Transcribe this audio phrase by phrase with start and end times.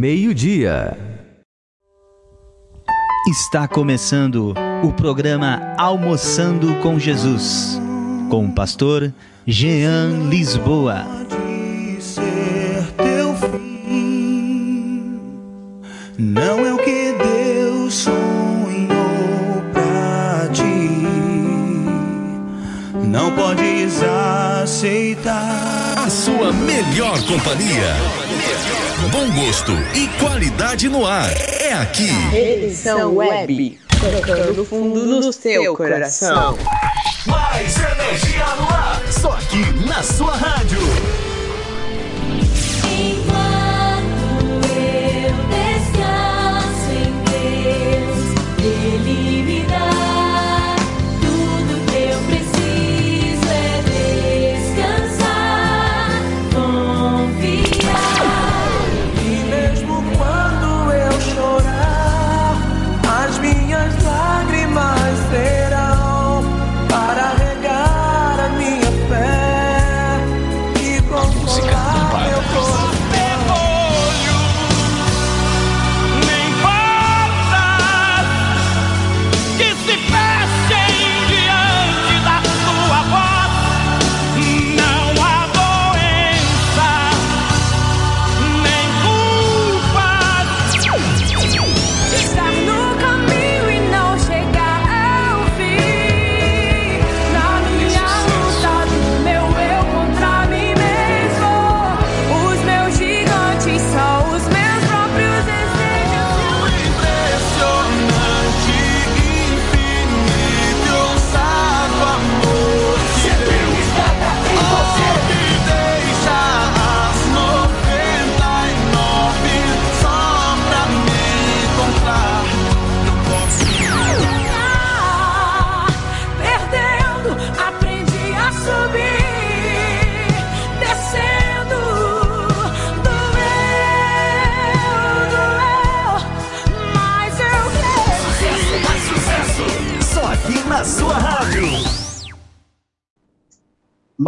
[0.00, 0.96] meio-dia.
[3.28, 7.78] Está começando o programa Almoçando com Jesus,
[8.30, 9.12] com o pastor
[9.46, 11.04] Jean Lisboa.
[16.18, 20.96] Não é o que Deus sonhou pra ti.
[23.06, 24.02] Não podes
[24.62, 25.98] aceitar.
[25.98, 28.19] A sua melhor companhia.
[29.08, 31.32] Bom gosto e qualidade no ar.
[31.58, 32.10] É aqui.
[32.34, 33.78] Edição Web.
[33.88, 36.58] Tocando fundo no seu coração.
[37.26, 39.02] Mais energia no ar.
[39.10, 40.78] Só aqui na sua rádio.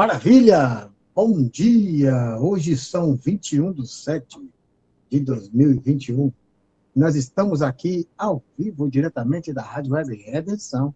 [0.02, 0.90] Maravilha!
[1.14, 2.36] Bom dia!
[2.40, 4.50] Hoje são 21 de 7
[5.08, 6.32] de 2021.
[6.92, 10.92] Nós estamos aqui ao vivo, diretamente da Rádio Web Redenção,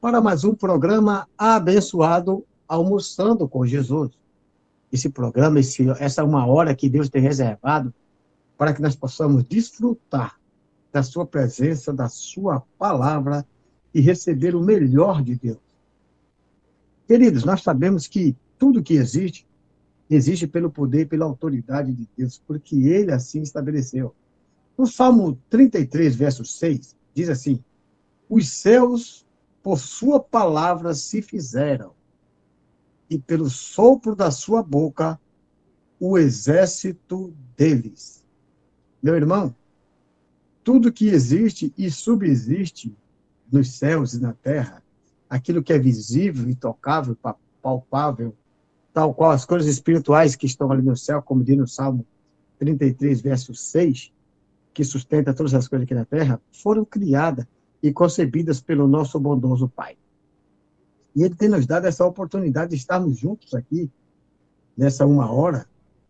[0.00, 4.10] para mais um programa abençoado Almoçando com Jesus.
[4.90, 7.94] Esse programa, esse, essa é uma hora que Deus tem reservado
[8.56, 10.36] para que nós possamos desfrutar
[10.92, 13.46] da Sua presença, da Sua palavra
[13.94, 15.68] e receber o melhor de Deus.
[17.06, 19.46] Queridos, nós sabemos que tudo que existe,
[20.10, 24.14] existe pelo poder e pela autoridade de Deus, porque Ele assim estabeleceu.
[24.76, 27.62] No Salmo 33, verso 6, diz assim:
[28.28, 29.26] Os céus,
[29.62, 31.92] por Sua palavra, se fizeram,
[33.10, 35.20] e pelo sopro da Sua boca,
[36.00, 38.24] o exército deles.
[39.02, 39.54] Meu irmão,
[40.62, 42.94] tudo que existe e subsiste
[43.50, 44.82] nos céus e na terra,
[45.28, 48.36] aquilo que é visível, intocável, pa- palpável,
[48.98, 52.04] tal qual as coisas espirituais que estão ali no céu, como diz no Salmo
[52.58, 54.12] 33, verso 6,
[54.74, 57.46] que sustenta todas as coisas aqui na terra, foram criadas
[57.80, 59.96] e concebidas pelo nosso bondoso Pai.
[61.14, 63.88] E Ele tem nos dado essa oportunidade de estarmos juntos aqui,
[64.76, 65.64] nessa uma hora,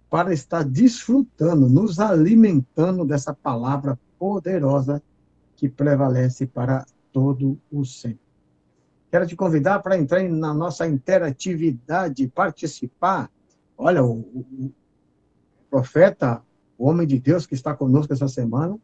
[0.09, 5.03] para estar desfrutando, nos alimentando dessa palavra poderosa
[5.57, 8.28] que prevalece para todo o sempre.
[9.11, 13.31] Quero te convidar para entrar na nossa interatividade, participar.
[13.77, 14.73] Olha, o, o-
[15.71, 16.43] profeta,
[16.79, 18.79] o homem de Deus que está conosco essa semana,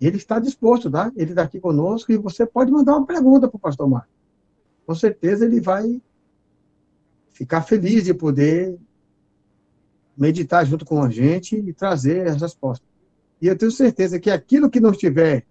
[0.00, 1.10] ele está disposto, tá?
[1.16, 4.14] Ele está aqui conosco e você pode mandar uma pergunta para o pastor Marcos.
[4.86, 6.00] Com certeza ele vai
[7.30, 8.78] ficar feliz de poder
[10.16, 12.86] meditar junto com a gente e trazer as respostas.
[13.40, 15.44] E eu tenho certeza que aquilo que não estiver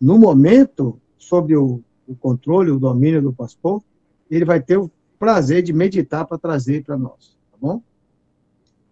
[0.00, 3.82] no momento sob o, o controle, o domínio do pastor,
[4.30, 7.82] ele vai ter o prazer de meditar para trazer para nós, tá bom?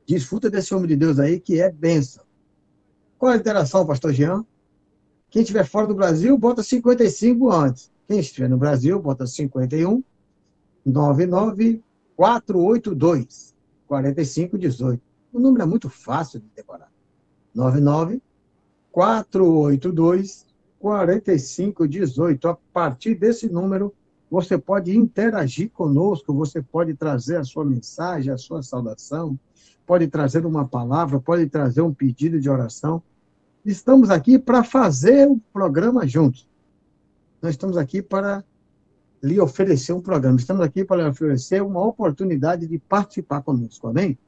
[0.06, 2.24] Desfruta desse homem de Deus aí que é bênção.
[3.18, 4.44] Qual a interação, pastor Jean?
[5.30, 7.90] Quem estiver fora do Brasil, bota 55 antes.
[8.06, 10.02] Quem estiver no Brasil, bota 51
[10.84, 11.82] 99
[12.14, 13.54] 482
[13.86, 15.02] 4518.
[15.32, 16.92] O número é muito fácil de decorar.
[17.54, 18.20] 99
[18.92, 20.46] 482
[20.84, 22.46] 4518.
[22.46, 23.94] A partir desse número,
[24.30, 29.38] você pode interagir conosco, você pode trazer a sua mensagem, a sua saudação,
[29.86, 33.02] pode trazer uma palavra, pode trazer um pedido de oração.
[33.64, 36.46] estamos aqui para fazer o programa juntos.
[37.40, 38.44] Nós estamos aqui para
[39.22, 40.36] lhe oferecer um programa.
[40.36, 44.18] Estamos aqui para lhe oferecer uma oportunidade de participar conosco, amém?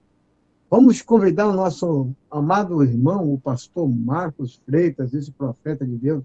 [0.70, 6.24] Vamos convidar o nosso amado irmão, o pastor Marcos Freitas, esse profeta de Deus,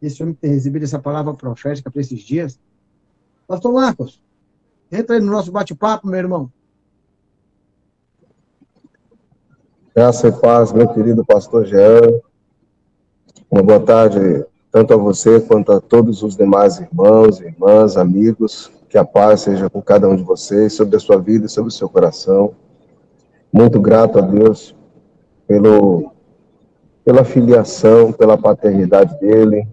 [0.00, 2.58] esse homem que tem recebido essa palavra profética para esses dias.
[3.46, 4.22] Pastor Marcos,
[4.90, 6.50] entra aí no nosso bate-papo, meu irmão.
[9.94, 12.20] Graça e paz, meu querido pastor Jean.
[13.50, 18.72] Uma boa tarde tanto a você quanto a todos os demais irmãos, irmãs, amigos.
[18.88, 21.68] Que a paz seja com cada um de vocês, sobre a sua vida e sobre
[21.68, 22.54] o seu coração.
[23.52, 24.74] Muito grato a Deus
[25.46, 26.10] pelo,
[27.04, 29.64] pela filiação, pela paternidade dele,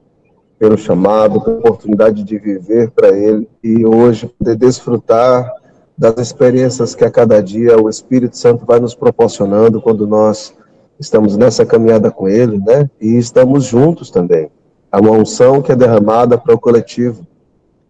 [0.62, 5.52] pelo chamado, pela oportunidade de viver para ele e hoje poder desfrutar
[5.98, 10.54] das experiências que a cada dia o Espírito Santo vai nos proporcionando quando nós
[11.00, 12.88] estamos nessa caminhada com ele, né?
[13.02, 14.52] E estamos juntos também.
[14.92, 17.26] Há uma unção que é derramada para o coletivo.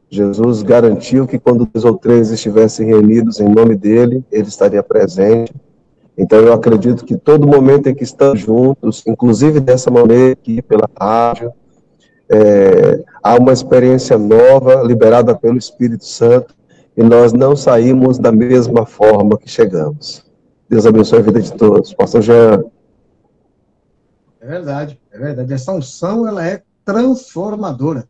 [0.09, 5.53] Jesus garantiu que quando dois ou três estivessem reunidos em nome dele, ele estaria presente.
[6.17, 10.89] Então eu acredito que todo momento em que estamos juntos, inclusive dessa maneira aqui pela
[10.97, 11.51] rádio,
[12.31, 16.55] é, há uma experiência nova liberada pelo Espírito Santo
[16.95, 20.23] e nós não saímos da mesma forma que chegamos.
[20.69, 21.93] Deus abençoe a vida de todos.
[21.93, 22.63] Pastor Jean.
[24.39, 25.53] É verdade, é verdade.
[25.53, 28.07] Essa unção, ela é transformadora.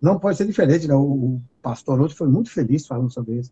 [0.00, 0.94] Não pode ser diferente, né?
[0.94, 3.50] O pastor Outro foi muito feliz falando sobre isso.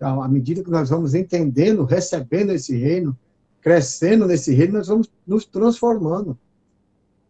[0.00, 3.16] À medida que nós vamos entendendo, recebendo esse reino,
[3.60, 6.38] crescendo nesse reino, nós vamos nos transformando.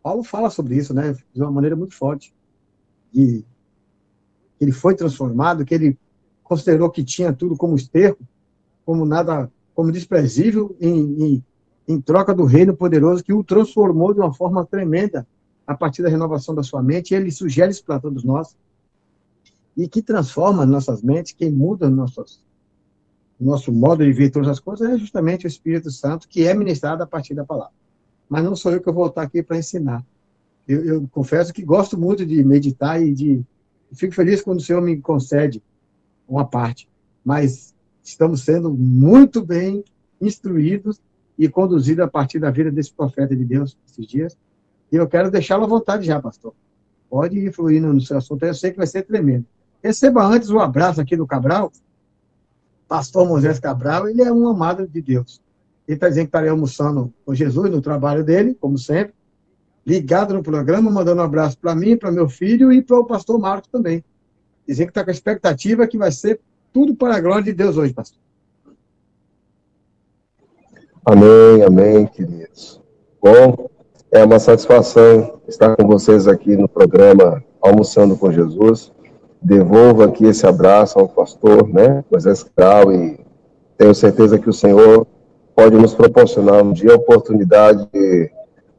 [0.05, 2.35] Paulo fala sobre isso, né, de uma maneira muito forte.
[3.15, 3.43] E
[4.61, 5.99] ele foi transformado, que ele
[6.43, 8.23] considerou que tinha tudo como esterco,
[8.85, 11.45] como nada, como desprezível, em, em,
[11.89, 15.27] em troca do reino poderoso que o transformou de uma forma tremenda
[15.67, 17.15] a partir da renovação da sua mente.
[17.15, 18.55] Ele sugere isso para todos nós
[19.75, 22.45] e que transforma nossas mentes, quem muda nossas,
[23.41, 27.03] nosso modo de ver todas as coisas é justamente o Espírito Santo, que é ministrado
[27.03, 27.84] a partir da palavra
[28.29, 30.05] mas não sou eu que vou voltar aqui para ensinar.
[30.67, 33.45] Eu, eu, confesso que gosto muito de meditar e de
[33.93, 35.63] fico feliz quando o Senhor me concede
[36.27, 36.89] uma parte,
[37.25, 39.85] mas estamos sendo muito bem
[40.21, 41.01] instruídos
[41.39, 44.37] e conduzidos a partir da vida desse profeta de Deus esses dias.
[44.91, 46.55] E eu quero deixá-lo à vontade já, pastor.
[47.11, 49.45] Pode ir fluindo no seu assunto, eu sei que vai ser tremendo.
[49.83, 51.71] Receba antes o um abraço aqui do Cabral.
[52.89, 55.43] Pastor Moisés Cabral, ele é um amado de Deus.
[55.87, 59.15] Ele está dizendo que estaria almoçando com Jesus no trabalho dele, como sempre,
[59.87, 63.39] ligado no programa, mandando um abraço para mim, para meu filho e para o pastor
[63.39, 64.03] Marcos também.
[64.67, 66.41] Dizendo que está com a expectativa que vai ser
[66.73, 68.19] tudo para a glória de Deus hoje, pastor.
[71.05, 72.81] Amém, amém, queridos.
[73.23, 73.69] Bom,
[74.11, 78.91] é uma satisfação estar com vocês aqui no programa Almoçando com Jesus.
[79.41, 83.21] Devolvo aqui esse abraço ao pastor, né, Moisés Cal, e
[83.77, 85.07] tenho certeza que o Senhor
[85.55, 88.31] pode nos proporcionar um dia a oportunidade de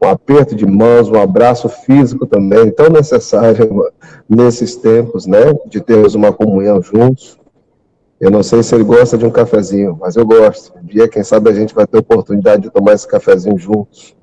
[0.01, 3.91] um aperto de mãos, um abraço físico também, tão necessário
[4.29, 7.37] nesses tempos, né, de termos uma comunhão juntos.
[8.19, 10.73] Eu não sei se ele gosta de um cafezinho, mas eu gosto.
[10.77, 14.15] Um dia, quem sabe, a gente vai ter oportunidade de tomar esse cafezinho juntos.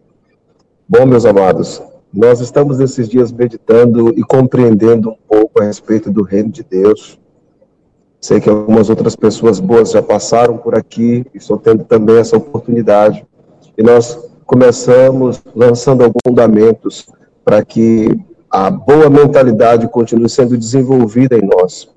[0.89, 1.83] Bom, meus amados,
[2.13, 7.19] nós estamos nesses dias meditando e compreendendo um pouco a respeito do reino de Deus.
[8.23, 12.37] Sei que algumas outras pessoas boas já passaram por aqui e estou tendo também essa
[12.37, 13.27] oportunidade.
[13.77, 17.09] E nós começamos lançando alguns fundamentos
[17.45, 18.17] para que
[18.49, 21.89] a boa mentalidade continue sendo desenvolvida em nós.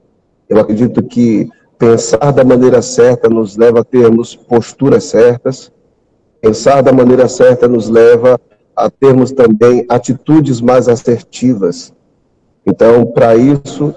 [0.50, 5.72] Eu acredito que pensar da maneira certa nos leva a termos posturas certas,
[6.42, 8.40] pensar da maneira certa nos leva
[8.76, 11.94] a termos também atitudes mais assertivas.
[12.66, 13.94] Então, para isso,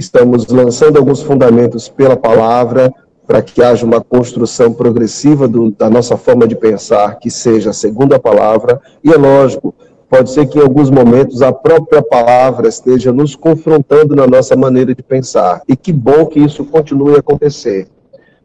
[0.00, 2.90] Estamos lançando alguns fundamentos pela palavra
[3.26, 8.14] para que haja uma construção progressiva do, da nossa forma de pensar, que seja segundo
[8.14, 9.74] a palavra, e é lógico,
[10.08, 14.94] pode ser que em alguns momentos a própria palavra esteja nos confrontando na nossa maneira
[14.94, 15.60] de pensar.
[15.68, 17.86] E que bom que isso continue a acontecer,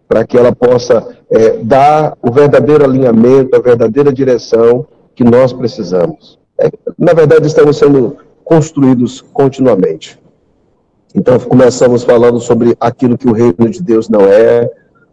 [0.09, 4.85] para que ela possa é, dar o verdadeiro alinhamento, a verdadeira direção
[5.15, 6.38] que nós precisamos.
[6.59, 6.69] É,
[7.00, 10.19] na verdade, estamos sendo construídos continuamente.
[11.15, 14.69] Então, começamos falando sobre aquilo que o reino de Deus não é,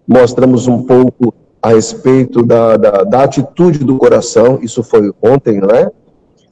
[0.07, 1.33] mostramos um pouco
[1.63, 5.89] a respeito da, da, da atitude do coração, isso foi ontem, não é?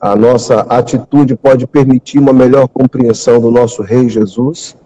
[0.00, 4.76] A nossa atitude pode permitir uma melhor compreensão do nosso Rei Jesus,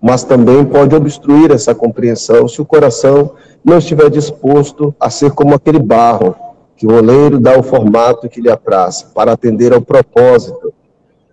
[0.00, 3.32] mas também pode obstruir essa compreensão se o coração
[3.64, 6.36] não estiver disposto a ser como aquele barro
[6.76, 10.72] que o oleiro dá o formato que lhe apraz para atender ao propósito.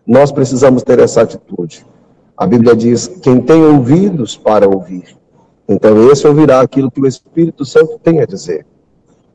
[0.06, 1.86] Nós precisamos ter essa atitude.
[2.40, 5.14] A Bíblia diz: quem tem ouvidos para ouvir,
[5.68, 8.66] então esse ouvirá aquilo que o Espírito Santo tem a dizer.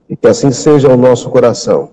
[0.08, 1.90] E que assim seja o nosso coração,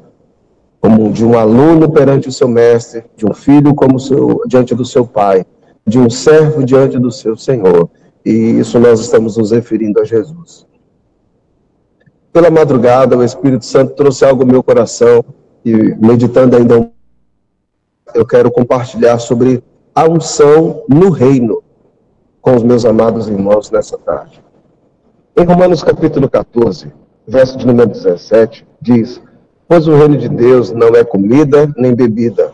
[0.80, 4.86] como de um aluno perante o seu mestre, de um filho como seu, diante do
[4.86, 5.46] seu pai,
[5.86, 7.89] de um servo diante do seu Senhor.
[8.25, 10.65] E isso nós estamos nos referindo a Jesus.
[12.32, 15.25] Pela madrugada, o Espírito Santo trouxe algo ao meu coração
[15.65, 16.89] e meditando ainda
[18.13, 19.62] eu quero compartilhar sobre
[19.93, 21.62] a unção no reino
[22.41, 24.41] com os meus amados irmãos nessa tarde.
[25.38, 26.91] Em Romanos capítulo 14,
[27.27, 29.21] verso de número 17, diz:
[29.67, 32.51] Pois o reino de Deus não é comida nem bebida,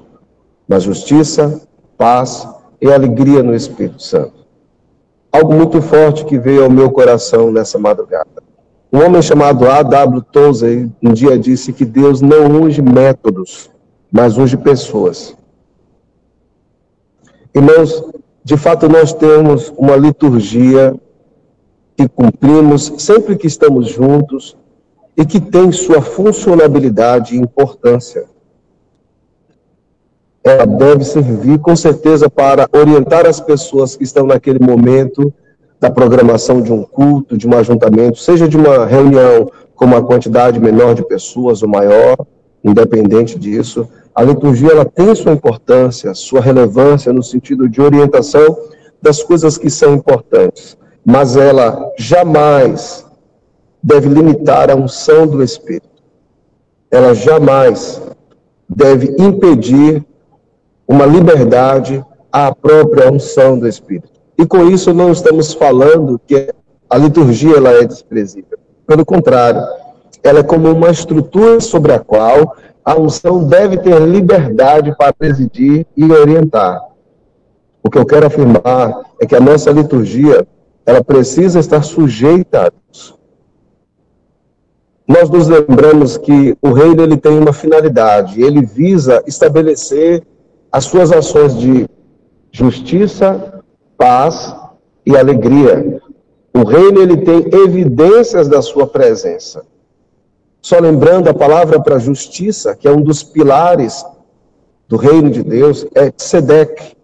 [0.67, 1.61] mas justiça,
[1.97, 2.47] paz
[2.81, 4.45] e alegria no Espírito Santo.
[5.31, 8.43] Algo muito forte que veio ao meu coração nessa madrugada.
[8.91, 10.21] Um homem chamado A.W.
[10.31, 13.69] Tozer um dia disse que Deus não unge métodos,
[14.11, 15.35] mas unge pessoas.
[17.57, 18.03] Irmãos,
[18.43, 20.93] de fato nós temos uma liturgia
[21.95, 24.55] que cumprimos sempre que estamos juntos
[25.17, 28.25] e que tem sua funcionalidade e importância.
[30.43, 35.33] Ela deve servir com certeza para orientar as pessoas que estão naquele momento
[35.79, 40.59] da programação de um culto, de um ajuntamento, seja de uma reunião com uma quantidade
[40.59, 42.17] menor de pessoas ou maior,
[42.63, 48.57] independente disso, a liturgia ela tem sua importância, sua relevância no sentido de orientação
[48.99, 53.05] das coisas que são importantes, mas ela jamais
[53.83, 56.01] deve limitar a unção do Espírito.
[56.89, 58.01] Ela jamais
[58.67, 60.03] deve impedir
[60.87, 64.19] uma liberdade à própria unção do Espírito.
[64.35, 66.49] E com isso não estamos falando que
[66.89, 68.57] a liturgia ela é desprezível.
[68.87, 69.61] Pelo contrário,
[70.23, 72.55] ela é como uma estrutura sobre a qual
[72.87, 76.81] a unção deve ter liberdade para presidir e orientar.
[77.83, 80.47] O que eu quero afirmar é que a nossa liturgia,
[80.85, 83.13] ela precisa estar sujeita a Deus.
[85.05, 90.25] Nós nos lembramos que o reino ele tem uma finalidade, ele visa estabelecer
[90.71, 91.89] as suas ações de
[92.53, 93.61] justiça,
[93.97, 94.55] paz
[95.05, 96.01] e alegria.
[96.53, 99.65] O reino ele tem evidências da sua presença.
[100.61, 104.05] Só lembrando a palavra para justiça, que é um dos pilares
[104.87, 106.95] do reino de Deus, é tzedek,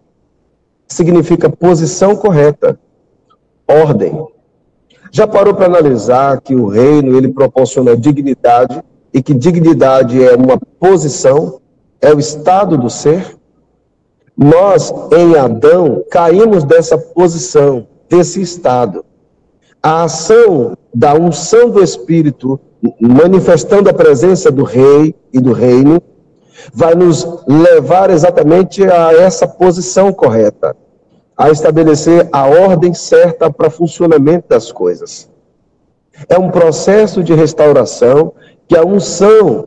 [0.86, 2.78] significa posição correta,
[3.66, 4.26] ordem.
[5.10, 8.82] Já parou para analisar que o reino ele proporciona dignidade
[9.12, 11.60] e que dignidade é uma posição,
[12.00, 13.36] é o estado do ser?
[14.36, 19.04] Nós, em Adão, caímos dessa posição, desse estado.
[19.84, 22.58] A ação da unção do Espírito
[22.98, 26.02] manifestando a presença do rei e do reino,
[26.72, 30.74] vai nos levar exatamente a essa posição correta,
[31.36, 35.30] a estabelecer a ordem certa para funcionamento das coisas.
[36.28, 38.32] É um processo de restauração
[38.66, 39.66] que a unção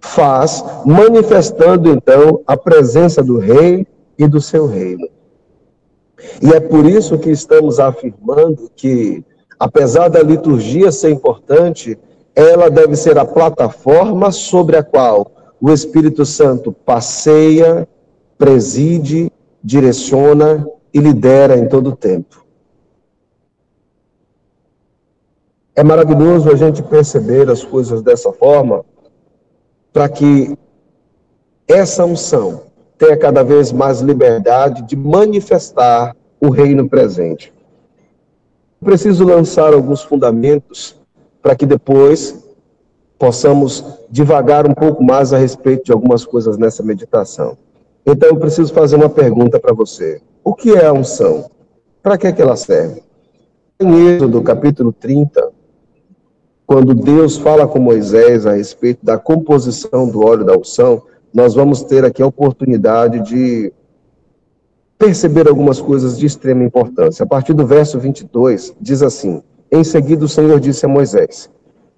[0.00, 3.86] faz, manifestando então a presença do rei
[4.18, 5.08] e do seu reino.
[6.42, 9.24] E é por isso que estamos afirmando que,
[9.58, 11.98] apesar da liturgia ser importante,
[12.34, 17.88] ela deve ser a plataforma sobre a qual o Espírito Santo passeia,
[18.36, 19.32] preside,
[19.62, 22.44] direciona e lidera em todo o tempo.
[25.74, 28.84] É maravilhoso a gente perceber as coisas dessa forma,
[29.92, 30.56] para que
[31.68, 32.62] essa unção
[32.96, 37.52] tenha cada vez mais liberdade de manifestar o reino presente.
[38.84, 40.96] Preciso lançar alguns fundamentos
[41.42, 42.44] para que depois
[43.18, 47.56] possamos divagar um pouco mais a respeito de algumas coisas nessa meditação.
[48.04, 50.20] Então, eu preciso fazer uma pergunta para você.
[50.44, 51.50] O que é a unção?
[52.02, 53.02] Para que, é que ela serve?
[53.80, 55.50] Em Êxodo, capítulo 30,
[56.66, 61.02] quando Deus fala com Moisés a respeito da composição do óleo da unção,
[61.32, 63.72] nós vamos ter aqui a oportunidade de
[64.98, 67.24] perceber algumas coisas de extrema importância.
[67.24, 71.50] A partir do verso 22, diz assim: em seguida, o Senhor disse a Moisés: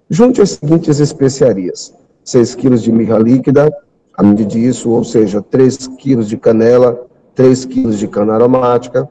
[0.09, 3.71] Junte as seguintes especiarias: 6 quilos de mirra líquida,
[4.17, 9.07] a medida disso, ou seja, 3 quilos de canela, 3 quilos de cana aromática,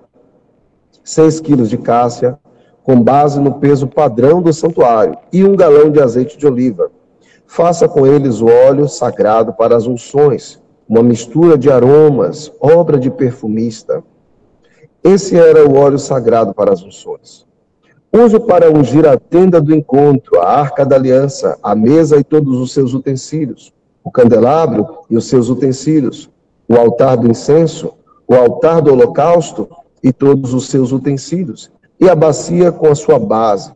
[1.04, 2.36] 6 quilos de cássia,
[2.82, 6.90] com base no peso padrão do santuário, e um galão de azeite de oliva.
[7.46, 13.10] Faça com eles o óleo sagrado para as unções, uma mistura de aromas, obra de
[13.10, 14.02] perfumista.
[15.04, 17.46] Esse era o óleo sagrado para as unções.
[18.10, 22.58] Uso para ungir a tenda do encontro, a arca da aliança, a mesa e todos
[22.58, 23.70] os seus utensílios,
[24.02, 26.30] o candelabro e os seus utensílios,
[26.66, 27.92] o altar do incenso,
[28.26, 29.68] o altar do holocausto
[30.02, 33.72] e todos os seus utensílios, e a bacia com a sua base.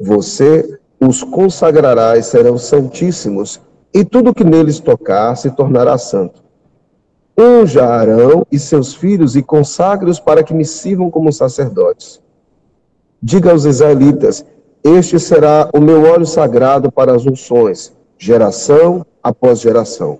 [0.00, 3.60] Você os consagrará e serão santíssimos,
[3.94, 6.47] e tudo que neles tocar se tornará santo.
[7.38, 12.20] Unja Arão e seus filhos e consagre-os para que me sirvam como sacerdotes.
[13.22, 14.44] Diga aos israelitas:
[14.82, 20.18] Este será o meu óleo sagrado para as unções, geração após geração.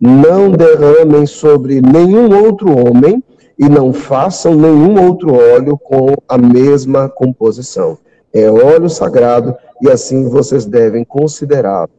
[0.00, 3.20] Não derramem sobre nenhum outro homem
[3.58, 7.98] e não façam nenhum outro óleo com a mesma composição.
[8.32, 11.90] É óleo sagrado e assim vocês devem considerá-lo.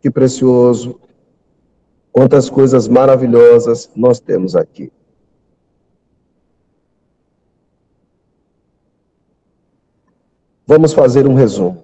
[0.00, 0.98] Que precioso,
[2.12, 4.92] quantas coisas maravilhosas nós temos aqui.
[10.66, 11.82] Vamos fazer um resumo.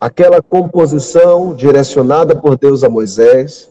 [0.00, 3.70] Aquela composição direcionada por Deus a Moisés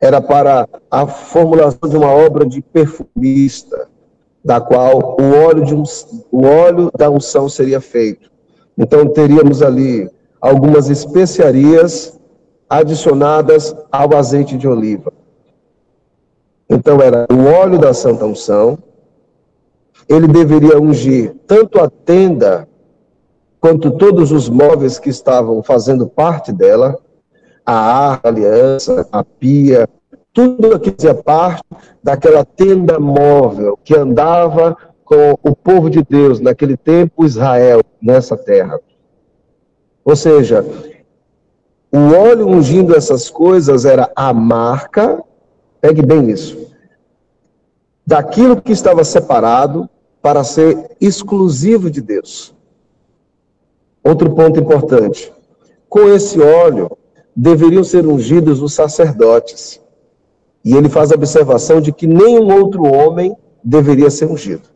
[0.00, 3.88] era para a formulação de uma obra de perfumista,
[4.44, 5.82] da qual o óleo, de um,
[6.30, 8.30] o óleo da unção seria feito.
[8.78, 10.08] Então teríamos ali
[10.40, 12.15] algumas especiarias
[12.68, 15.12] adicionadas ao azeite de oliva.
[16.68, 18.78] Então era o óleo da santa unção.
[20.08, 22.68] Ele deveria ungir tanto a tenda
[23.60, 26.98] quanto todos os móveis que estavam fazendo parte dela,
[27.64, 29.88] a arca, a aliança, a pia,
[30.32, 31.64] tudo que fazia parte
[32.02, 38.78] daquela tenda móvel que andava com o povo de Deus, naquele tempo Israel, nessa terra.
[40.04, 40.64] Ou seja,
[41.92, 45.22] o óleo ungindo essas coisas era a marca,
[45.80, 46.66] pegue bem isso,
[48.06, 49.88] daquilo que estava separado
[50.20, 52.54] para ser exclusivo de Deus.
[54.02, 55.32] Outro ponto importante:
[55.88, 56.96] com esse óleo
[57.34, 59.80] deveriam ser ungidos os sacerdotes.
[60.64, 64.68] E ele faz a observação de que nenhum outro homem deveria ser ungido.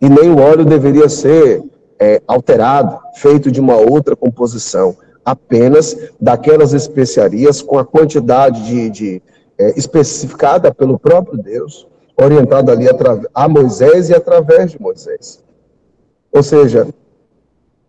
[0.00, 1.62] E nem o óleo deveria ser
[1.98, 4.96] é, alterado, feito de uma outra composição,
[5.30, 9.22] apenas daquelas especiarias com a quantidade de, de
[9.58, 12.86] é, especificada pelo próprio Deus, orientada ali
[13.34, 15.42] a Moisés e através de Moisés.
[16.32, 16.86] Ou seja,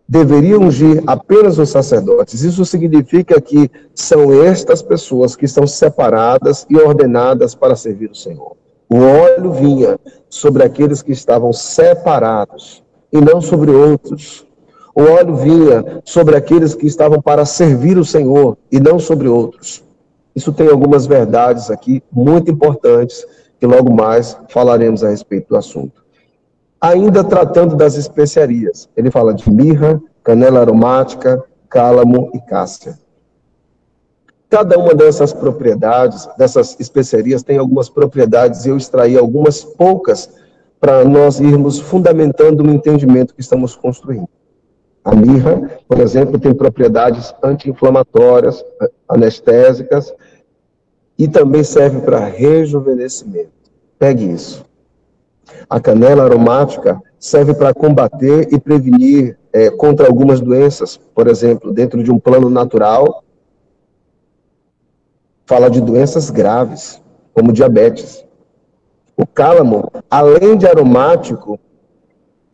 [0.08, 2.42] deveria ungir apenas os sacerdotes.
[2.42, 8.56] Isso significa que são estas pessoas que estão separadas e ordenadas para servir o Senhor.
[8.90, 14.46] O óleo vinha sobre aqueles que estavam separados e não sobre outros.
[14.94, 19.82] O óleo vinha sobre aqueles que estavam para servir o Senhor e não sobre outros.
[20.34, 23.24] Isso tem algumas verdades aqui muito importantes
[23.58, 26.02] que logo mais falaremos a respeito do assunto
[26.82, 28.88] ainda tratando das especiarias.
[28.96, 32.98] Ele fala de mirra, canela aromática, cálamo e cássia.
[34.50, 40.28] Cada uma dessas propriedades, dessas especiarias, tem algumas propriedades, e eu extraí algumas poucas
[40.80, 44.28] para nós irmos fundamentando no entendimento que estamos construindo.
[45.04, 48.64] A mirra, por exemplo, tem propriedades anti-inflamatórias,
[49.08, 50.14] anestésicas,
[51.18, 53.50] e também serve para rejuvenescimento.
[53.98, 54.64] Pegue isso.
[55.68, 62.02] A canela aromática serve para combater e prevenir é, contra algumas doenças, por exemplo, dentro
[62.02, 63.22] de um plano natural,
[65.46, 67.00] fala de doenças graves,
[67.34, 68.24] como diabetes.
[69.16, 71.60] O cálamo, além de aromático,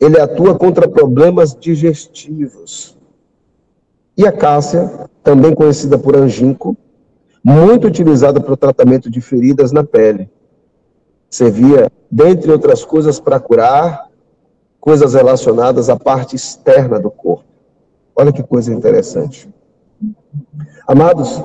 [0.00, 2.96] ele atua contra problemas digestivos.
[4.16, 6.76] E a cássia, também conhecida por anginco,
[7.42, 10.30] muito utilizada para o tratamento de feridas na pele.
[11.30, 14.08] Servia, dentre outras coisas, para curar
[14.80, 17.44] coisas relacionadas à parte externa do corpo.
[18.14, 19.48] Olha que coisa interessante.
[20.86, 21.42] Amados,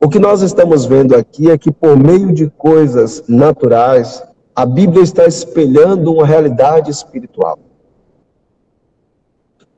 [0.00, 4.22] o que nós estamos vendo aqui é que, por meio de coisas naturais,
[4.54, 7.58] a Bíblia está espelhando uma realidade espiritual.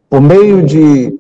[0.08, 1.18] Por meio de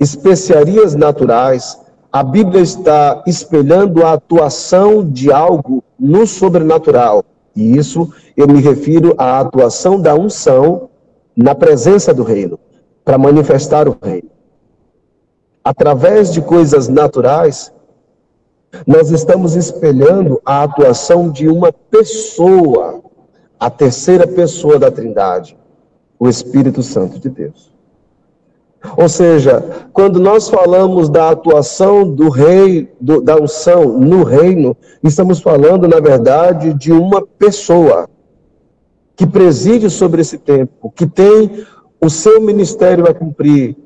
[0.00, 1.78] especiarias naturais,
[2.10, 7.24] a Bíblia está espelhando a atuação de algo no sobrenatural.
[7.54, 10.88] E isso eu me refiro à atuação da unção
[11.36, 12.58] na presença do reino,
[13.04, 14.30] para manifestar o reino.
[15.64, 17.72] Através de coisas naturais,
[18.86, 23.02] nós estamos espelhando a atuação de uma pessoa,
[23.60, 25.56] a terceira pessoa da Trindade,
[26.18, 27.71] o Espírito Santo de Deus.
[28.96, 35.40] Ou seja, quando nós falamos da atuação do rei, do, da unção no reino, estamos
[35.40, 38.08] falando, na verdade, de uma pessoa
[39.16, 41.64] que preside sobre esse tempo, que tem
[42.00, 43.76] o seu ministério a cumprir,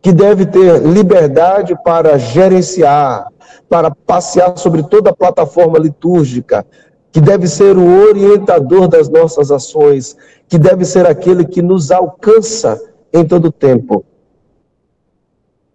[0.00, 3.26] que deve ter liberdade para gerenciar,
[3.68, 6.64] para passear sobre toda a plataforma litúrgica,
[7.12, 10.16] que deve ser o orientador das nossas ações,
[10.48, 12.80] que deve ser aquele que nos alcança
[13.12, 14.04] em todo o tempo.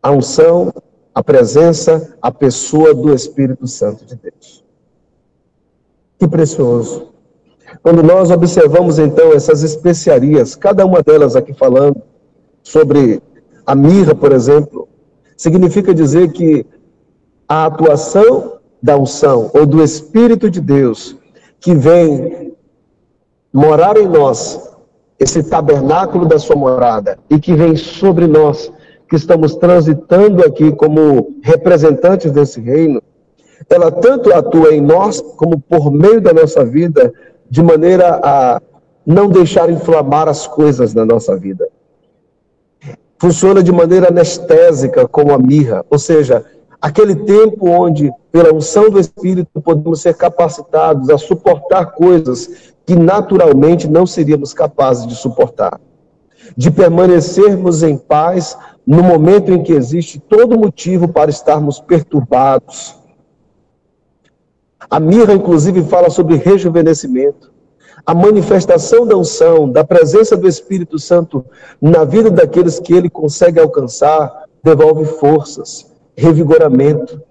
[0.02, 0.74] A unção,
[1.14, 4.64] a presença, a pessoa do Espírito Santo de Deus.
[6.18, 7.12] Que precioso.
[7.82, 12.02] Quando nós observamos então essas especiarias, cada uma delas aqui falando
[12.64, 13.22] sobre
[13.66, 14.88] a mirra, por exemplo,
[15.38, 16.66] significa dizer que
[17.48, 21.16] a atuação da unção ou do Espírito de Deus
[21.60, 22.54] que vem
[23.54, 24.72] morar em nós,
[25.20, 28.72] esse tabernáculo da sua morada, e que vem sobre nós,
[29.12, 33.04] que estamos transitando aqui como representantes desse reino,
[33.70, 37.14] ela tanto atua em nós, como por meio da nossa vida,
[37.50, 38.62] de maneira a
[39.06, 41.68] não deixar inflamar as coisas na nossa vida.
[43.20, 46.46] Funciona de maneira anestésica, como a mirra, ou seja,
[46.82, 53.90] aquele tempo onde, pela unção do Espírito, podemos ser capacitados a suportar coisas que naturalmente
[53.90, 55.82] não seríamos capazes de suportar.
[56.58, 63.02] De permanecermos em paz no momento em que existe todo motivo para estarmos perturbados,
[64.90, 67.52] a mirra, inclusive, fala sobre rejuvenescimento.
[68.06, 71.46] A manifestação da unção, da presença do Espírito Santo
[71.80, 77.22] na vida daqueles que ele consegue alcançar, devolve forças, revigoramento.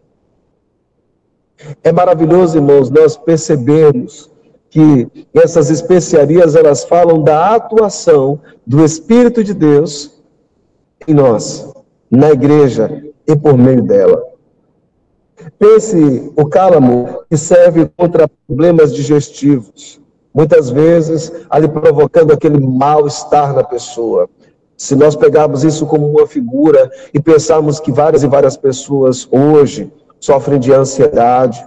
[1.83, 4.31] É maravilhoso, irmãos, nós percebermos
[4.71, 10.20] que essas especiarias, elas falam da atuação do Espírito de Deus
[11.07, 11.73] em nós,
[12.11, 14.23] na igreja e por meio dela.
[15.59, 20.01] Pense o cálamo que serve contra problemas digestivos,
[20.35, 24.29] muitas vezes ali provocando aquele mal-estar na pessoa.
[24.77, 29.93] Se nós pegarmos isso como uma figura e pensarmos que várias e várias pessoas hoje
[30.19, 31.67] sofrem de ansiedade,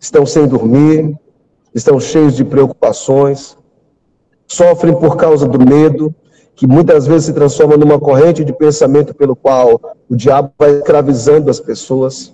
[0.00, 1.16] estão sem dormir,
[1.74, 3.56] estão cheios de preocupações,
[4.46, 6.14] sofrem por causa do medo,
[6.54, 11.50] que muitas vezes se transforma numa corrente de pensamento pelo qual o diabo vai escravizando
[11.50, 12.32] as pessoas.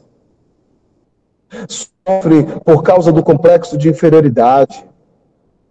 [1.68, 4.84] Sofre por causa do complexo de inferioridade,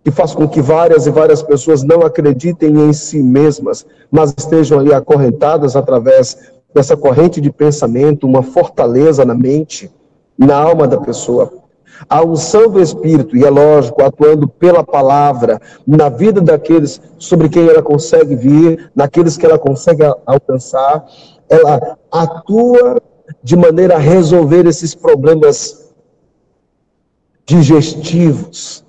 [0.03, 4.79] que faz com que várias e várias pessoas não acreditem em si mesmas, mas estejam
[4.79, 6.37] ali acorrentadas através
[6.73, 9.91] dessa corrente de pensamento, uma fortaleza na mente,
[10.37, 11.51] na alma da pessoa.
[12.09, 17.67] A unção do Espírito, e é lógico, atuando pela palavra, na vida daqueles sobre quem
[17.67, 21.05] ela consegue vir, naqueles que ela consegue alcançar,
[21.49, 23.01] ela atua
[23.43, 25.93] de maneira a resolver esses problemas
[27.45, 28.85] digestivos,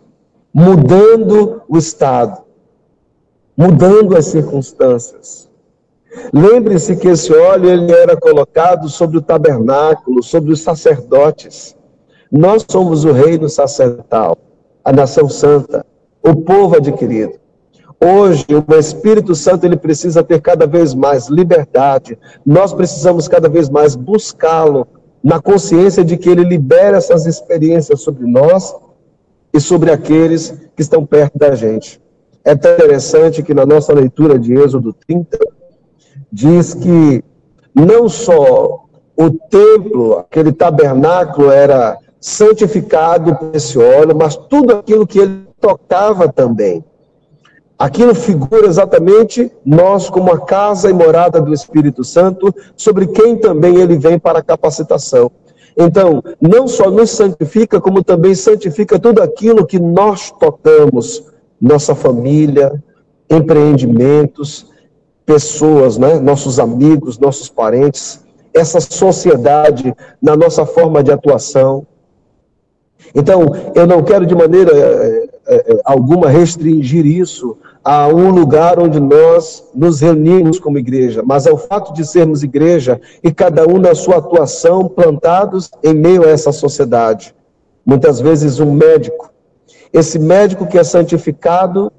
[0.53, 2.43] mudando o estado,
[3.57, 5.49] mudando as circunstâncias.
[6.33, 11.77] Lembre-se que esse óleo ele era colocado sobre o tabernáculo, sobre os sacerdotes.
[12.31, 14.37] Nós somos o reino sacerdotal,
[14.85, 15.85] a nação santa,
[16.23, 17.39] o povo adquirido.
[18.01, 22.19] Hoje, o Espírito Santo ele precisa ter cada vez mais liberdade.
[22.47, 24.87] Nós precisamos cada vez mais buscá-lo
[25.23, 28.75] na consciência de que ele libera essas experiências sobre nós
[29.53, 32.01] e sobre aqueles que estão perto da gente.
[32.45, 35.39] É interessante que na nossa leitura de Êxodo 30
[36.31, 37.25] diz que
[37.75, 38.85] não só
[39.17, 46.29] o templo, aquele tabernáculo era santificado por esse óleo, mas tudo aquilo que ele tocava
[46.29, 46.85] também.
[47.79, 53.77] Aquilo figura exatamente nós como a casa e morada do Espírito Santo, sobre quem também
[53.77, 55.31] ele vem para capacitação.
[55.77, 61.23] Então, não só nos santifica, como também santifica tudo aquilo que nós tocamos,
[61.61, 62.83] nossa família,
[63.31, 64.67] empreendimentos,
[65.25, 66.19] pessoas, né?
[66.19, 68.21] nossos amigos, nossos parentes,
[68.53, 71.87] essa sociedade na nossa forma de atuação.
[73.15, 79.01] Então, eu não quero de maneira é, é, alguma restringir isso a um lugar onde
[79.01, 83.79] nós nos reunimos como igreja, mas é o fato de sermos igreja e cada um
[83.79, 87.35] na sua atuação plantados em meio a essa sociedade.
[87.87, 89.33] Muitas vezes um médico,
[89.91, 91.91] esse médico que é santificado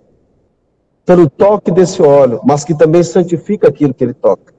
[1.03, 4.53] pelo toque desse óleo, mas que também santifica aquilo que ele toca.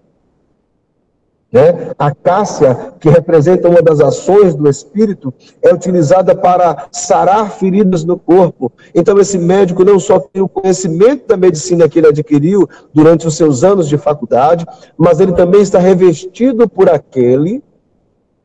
[1.53, 1.91] Né?
[1.99, 8.17] A cássia, que representa uma das ações do Espírito, é utilizada para sarar feridas no
[8.17, 8.71] corpo.
[8.95, 13.37] Então, esse médico não só tem o conhecimento da medicina que ele adquiriu durante os
[13.37, 14.65] seus anos de faculdade,
[14.97, 17.65] mas ele também está revestido por aquele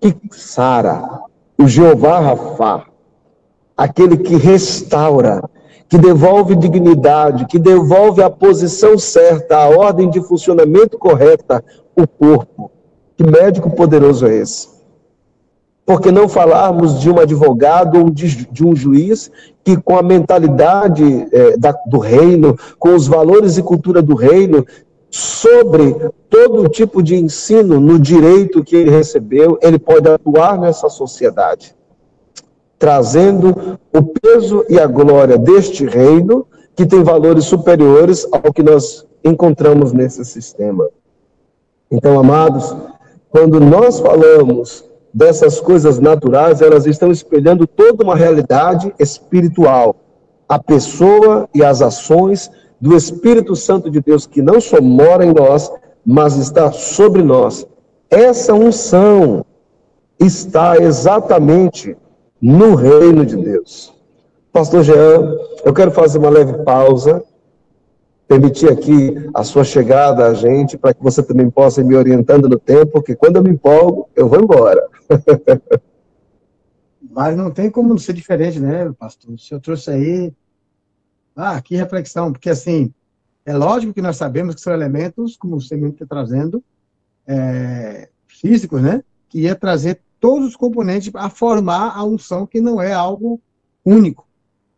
[0.01, 1.21] que sara,
[1.59, 2.85] o Jeová Rafá,
[3.77, 5.43] aquele que restaura.
[5.87, 11.63] que devolve dignidade, que devolve a posição certa, a ordem de funcionamento correta,
[11.95, 12.71] o corpo.
[13.17, 14.67] Que médico poderoso é esse?
[15.85, 19.31] Porque não falarmos de um advogado ou de, um juiz
[19.63, 24.65] que, com a mentalidade é, da, do reino, com os valores e cultura do reino,
[25.09, 25.95] sobre
[26.29, 31.75] todo tipo de ensino no direito que ele recebeu, ele pode atuar nessa sociedade,
[32.77, 39.07] trazendo o peso e a glória deste reino, que tem valores superiores ao que nós
[39.23, 40.85] encontramos nesse sistema.
[41.89, 42.75] Então, amados,
[43.35, 49.93] quando nós falamos dessas coisas naturais, elas estão espelhando toda uma realidade espiritual.
[50.47, 55.33] A pessoa e as ações do Espírito Santo de Deus que não só mora em
[55.33, 55.69] nós,
[56.05, 57.67] mas está sobre nós.
[58.09, 59.43] Essa unção
[60.17, 61.93] está exatamente
[62.41, 63.93] no reino de Deus.
[64.53, 67.21] Pastor Jean, eu quero fazer uma leve pausa,
[68.27, 72.49] permitir aqui a sua chegada a gente, para que você também possa ir me orientando
[72.49, 74.87] no tempo, porque quando eu me empolgo, eu vou embora.
[77.11, 79.39] Mas não tem como ser diferente, né, pastor?
[79.39, 80.33] Se eu trouxe aí
[81.35, 82.93] ah, que reflexão, porque assim,
[83.45, 86.63] é lógico que nós sabemos que são elementos, como você mesmo está trazendo,
[87.27, 89.03] é, físicos, né?
[89.29, 93.39] Que ia trazer todos os componentes a formar a unção, que não é algo
[93.85, 94.27] único.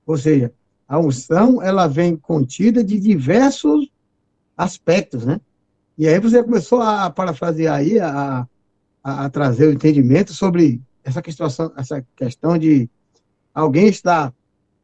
[0.06, 0.52] Ou seja,
[0.88, 3.90] a unção, ela vem contida de diversos
[4.56, 5.42] aspectos, né?
[5.98, 8.48] E aí você começou a parafrasear aí, a,
[9.04, 12.90] a, a trazer o entendimento sobre essa questão, essa questão de
[13.54, 14.34] alguém estar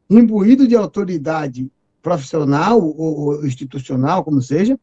[0.10, 4.78] imbuído de autoridade profissional ou institucional, como seja,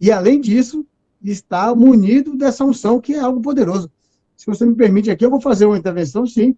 [0.00, 0.86] e além disso,
[1.22, 3.90] está munido dessa unção que é algo poderoso.
[4.36, 6.56] Se você me permite aqui, eu vou fazer uma intervenção, sim,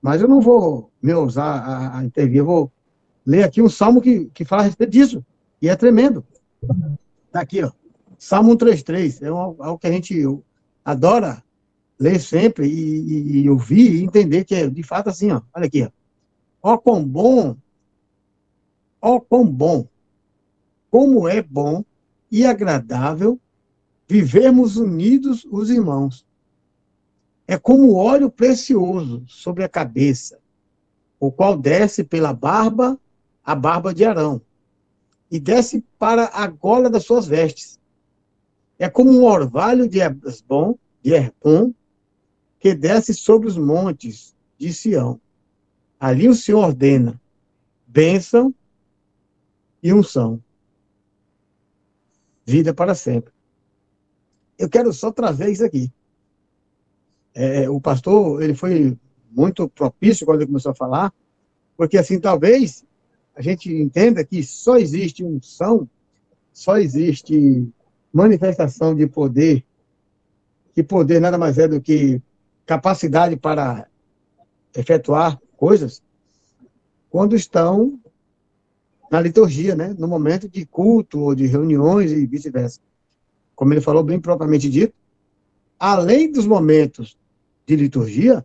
[0.00, 2.72] mas eu não vou me ousar a, a intervir, eu vou
[3.26, 5.24] ler aqui um salmo que, que fala a respeito disso,
[5.60, 6.24] e é tremendo.
[7.26, 7.70] Está aqui, ó.
[8.18, 10.22] Salmo 133, é algo que a gente
[10.84, 11.42] adora
[11.98, 15.40] ler sempre e, e, e, ouvir e entender que é de fato assim, ó.
[15.54, 15.90] Olha aqui, ó.
[16.62, 17.56] Ó quão bom,
[19.00, 19.86] ó quão bom,
[20.90, 21.84] como é bom
[22.30, 23.38] e agradável
[24.08, 26.26] vivermos unidos os irmãos.
[27.46, 30.38] É como óleo precioso sobre a cabeça,
[31.20, 32.98] o qual desce pela barba,
[33.44, 34.40] a barba de Arão,
[35.30, 37.78] e desce para a gola das suas vestes.
[38.78, 41.74] É como um orvalho de Esbom, de Herpon,
[42.58, 45.20] que desce sobre os montes de Sião.
[46.00, 47.20] Ali o Senhor ordena
[47.86, 48.52] bênção
[49.80, 50.42] e unção.
[52.44, 53.32] Vida para sempre.
[54.58, 55.92] Eu quero só trazer isso aqui.
[57.32, 58.98] É, o pastor, ele foi
[59.30, 61.12] muito propício quando ele começou a falar,
[61.76, 62.84] porque assim, talvez
[63.34, 65.88] a gente entenda que só existe unção,
[66.52, 67.68] só existe
[68.12, 69.64] manifestação de poder,
[70.74, 72.22] que poder nada mais é do que
[72.64, 73.88] capacidade para
[74.74, 76.02] efetuar coisas
[77.10, 77.98] quando estão
[79.10, 79.94] na liturgia, né?
[79.98, 82.80] no momento de culto ou de reuniões e vice-versa.
[83.54, 84.94] Como ele falou bem propriamente dito,
[85.78, 87.16] além dos momentos
[87.66, 88.44] de liturgia,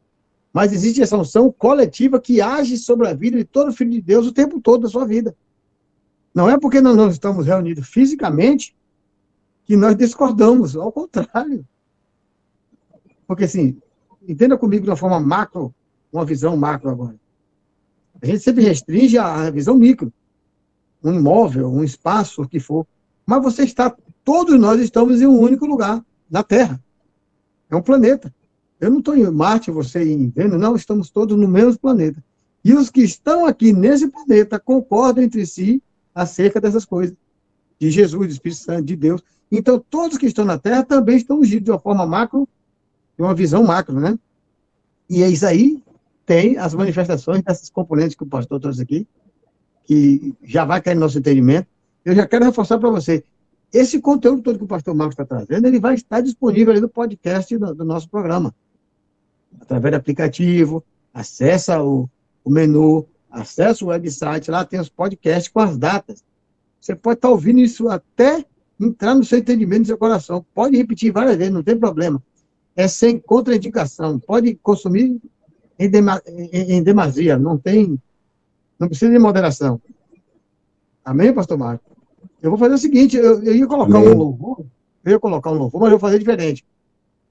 [0.53, 4.27] mas existe essa unção coletiva que age sobre a vida de todo filho de Deus
[4.27, 5.35] o tempo todo da sua vida.
[6.33, 8.75] Não é porque nós não estamos reunidos fisicamente
[9.65, 11.65] que nós discordamos, ao contrário.
[13.27, 13.77] Porque, assim,
[14.27, 15.73] entenda comigo de uma forma macro,
[16.11, 17.15] uma visão macro agora.
[18.21, 20.11] A gente sempre restringe a visão micro.
[21.03, 22.85] Um imóvel, um espaço, o que for.
[23.25, 26.81] Mas você está, todos nós estamos em um único lugar, na Terra.
[27.69, 28.33] É um planeta.
[28.79, 32.23] Eu não estou em Marte, você em Vênus, não, estamos todos no mesmo planeta.
[32.63, 35.81] E os que estão aqui nesse planeta concordam entre si
[36.13, 37.15] acerca dessas coisas.
[37.79, 39.23] De Jesus, do Espírito Santo, de Deus.
[39.51, 42.47] Então, todos que estão na Terra também estão ungidos de uma forma macro,
[43.17, 44.17] de uma visão macro, né?
[45.09, 45.81] E é isso aí
[46.29, 49.07] tem as manifestações dessas componentes que o pastor trouxe aqui,
[49.83, 51.67] que já vai cair no nosso entendimento.
[52.05, 53.23] Eu já quero reforçar para você,
[53.73, 56.87] esse conteúdo todo que o pastor Marcos está trazendo, ele vai estar disponível ali no
[56.87, 58.53] podcast do, do nosso programa.
[59.61, 60.83] Através do aplicativo,
[61.13, 62.09] acessa o,
[62.43, 66.23] o menu, acessa o website, lá tem os podcasts com as datas.
[66.79, 68.45] Você pode estar tá ouvindo isso até
[68.79, 70.45] entrar no seu entendimento, no seu coração.
[70.53, 72.21] Pode repetir várias vezes, não tem problema.
[72.75, 74.19] É sem contraindicação.
[74.19, 75.19] Pode consumir
[75.77, 77.99] em, dema, em, em demasia, não tem,
[78.79, 79.81] não precisa de moderação.
[81.03, 81.89] Amém, pastor Marco?
[82.41, 84.09] Eu vou fazer o seguinte, eu, eu ia colocar Amém.
[84.09, 84.65] um louvor,
[85.03, 86.65] eu ia colocar um louvor, mas eu vou fazer diferente.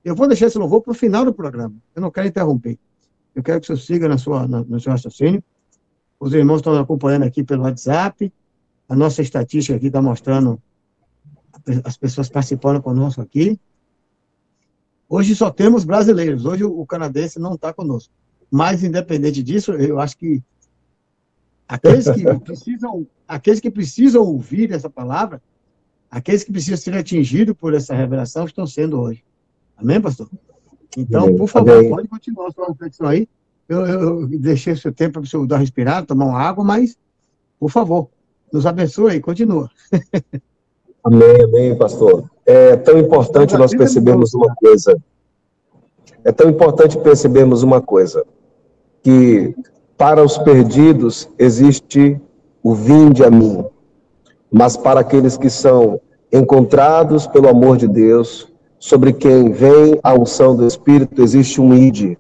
[0.04, 1.74] Eu vou deixar esse louvor para o final do programa.
[1.94, 2.78] Eu não quero interromper.
[3.34, 5.42] Eu quero que você siga na sua, na, no seu raciocínio.
[6.18, 8.32] Os irmãos estão acompanhando aqui pelo WhatsApp.
[8.88, 10.60] A nossa estatística aqui está mostrando
[11.84, 13.58] as pessoas participando conosco aqui.
[15.08, 16.44] Hoje só temos brasileiros.
[16.44, 18.12] Hoje o canadense não está conosco.
[18.50, 20.42] Mas, independente disso, eu acho que
[21.66, 25.42] aqueles que precisam, aqueles que precisam ouvir essa palavra,
[26.10, 29.22] aqueles que precisam ser atingidos por essa revelação, estão sendo hoje.
[29.78, 30.28] Amém, pastor?
[30.96, 31.90] Então, por favor, Amém.
[31.90, 33.28] pode continuar a sua reflexão aí.
[33.68, 36.64] Eu, eu, deixei o seu tempo para o senhor dar uma respirada, tomar uma água,
[36.64, 36.96] mas,
[37.60, 38.08] por favor,
[38.52, 39.70] nos abençoe e continua.
[41.04, 42.28] Amém, amém, pastor.
[42.44, 45.00] É tão importante nós percebermos uma coisa.
[46.24, 48.26] É tão importante percebermos uma coisa.
[49.02, 49.54] Que
[49.96, 52.20] para os perdidos existe
[52.62, 53.64] o vinde a mim.
[54.50, 56.00] Mas para aqueles que são
[56.32, 58.47] encontrados pelo amor de Deus,
[58.78, 62.18] sobre quem vem a unção do Espírito, existe um ide.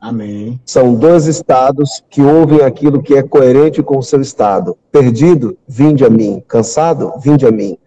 [0.00, 0.60] Amém.
[0.66, 4.76] São dois estados que ouvem aquilo que é coerente com o seu estado.
[4.90, 6.42] Perdido, vinde a mim.
[6.48, 7.78] Cansado, vinde a mim.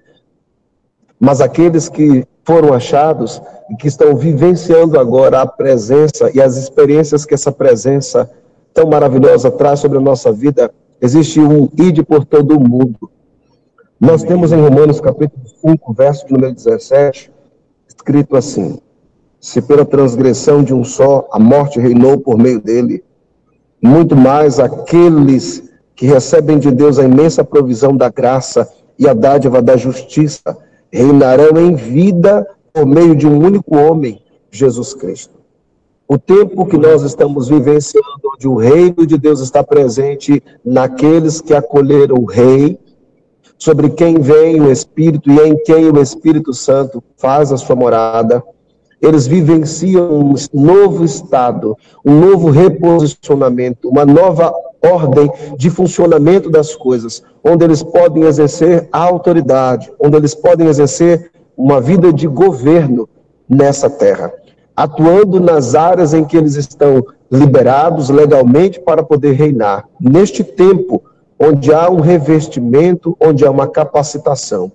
[1.20, 7.26] Mas aqueles que foram achados e que estão vivenciando agora a presença e as experiências
[7.26, 8.30] que essa presença
[8.74, 13.10] tão maravilhosa traz sobre a nossa vida, existe um ide por todo o mundo.
[14.00, 17.32] Nós temos em Romanos capítulo 5, verso número 17,
[18.06, 18.80] escrito assim:
[19.40, 23.04] Se pela transgressão de um só a morte reinou por meio dele,
[23.82, 25.64] muito mais aqueles
[25.96, 30.56] que recebem de Deus a imensa provisão da graça e a dádiva da justiça
[30.92, 35.34] reinarão em vida por meio de um único homem, Jesus Cristo.
[36.08, 41.54] O tempo que nós estamos vivenciando, onde o reino de Deus está presente naqueles que
[41.54, 42.78] acolheram o rei,
[43.58, 48.44] sobre quem vem o Espírito e em quem o Espírito Santo faz a sua morada,
[49.02, 57.24] eles vivenciam um novo estado, um novo reposicionamento, uma nova ordem de funcionamento das coisas,
[57.44, 63.08] onde eles podem exercer a autoridade, onde eles podem exercer uma vida de governo
[63.48, 64.32] nessa terra,
[64.76, 69.86] atuando nas áreas em que eles estão liberados legalmente para poder reinar.
[70.00, 71.02] Neste tempo,
[71.40, 74.72] onde há um revestimento, onde há uma capacitação.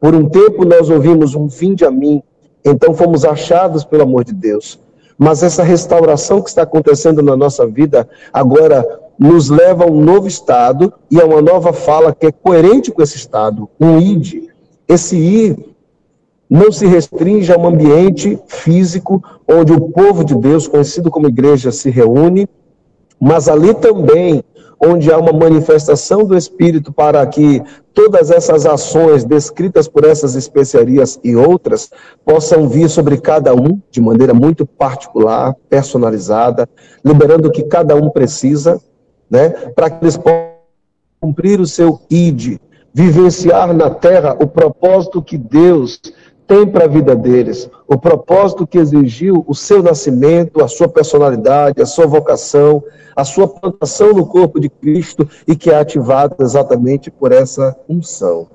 [0.00, 2.22] Por um tempo nós ouvimos um vinde a mim,
[2.64, 4.78] então fomos achados pelo amor de Deus.
[5.16, 8.86] Mas essa restauração que está acontecendo na nossa vida agora
[9.18, 13.02] nos leva a um novo estado e a uma nova fala que é coerente com
[13.02, 14.44] esse estado, um id.
[14.86, 15.74] Esse ir
[16.48, 21.72] não se restringe a um ambiente físico onde o povo de Deus, conhecido como igreja,
[21.72, 22.48] se reúne,
[23.20, 24.42] mas ali também
[24.80, 27.62] onde há uma manifestação do Espírito para que
[27.92, 31.90] todas essas ações descritas por essas especiarias e outras
[32.24, 36.68] possam vir sobre cada um de maneira muito particular, personalizada,
[37.04, 38.80] liberando o que cada um precisa,
[39.28, 40.58] né, para que eles possam
[41.20, 42.58] cumprir o seu id,
[42.94, 46.00] vivenciar na terra o propósito que Deus
[46.48, 51.82] tem para a vida deles, o propósito que exigiu o seu nascimento, a sua personalidade,
[51.82, 52.82] a sua vocação,
[53.14, 58.48] a sua plantação no corpo de Cristo e que é ativada exatamente por essa unção.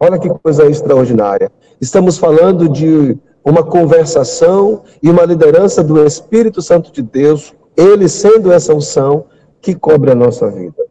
[0.00, 1.52] Olha que coisa extraordinária.
[1.80, 8.50] Estamos falando de uma conversação e uma liderança do Espírito Santo de Deus, ele sendo
[8.50, 9.26] essa unção
[9.60, 10.84] que cobre a nossa vida.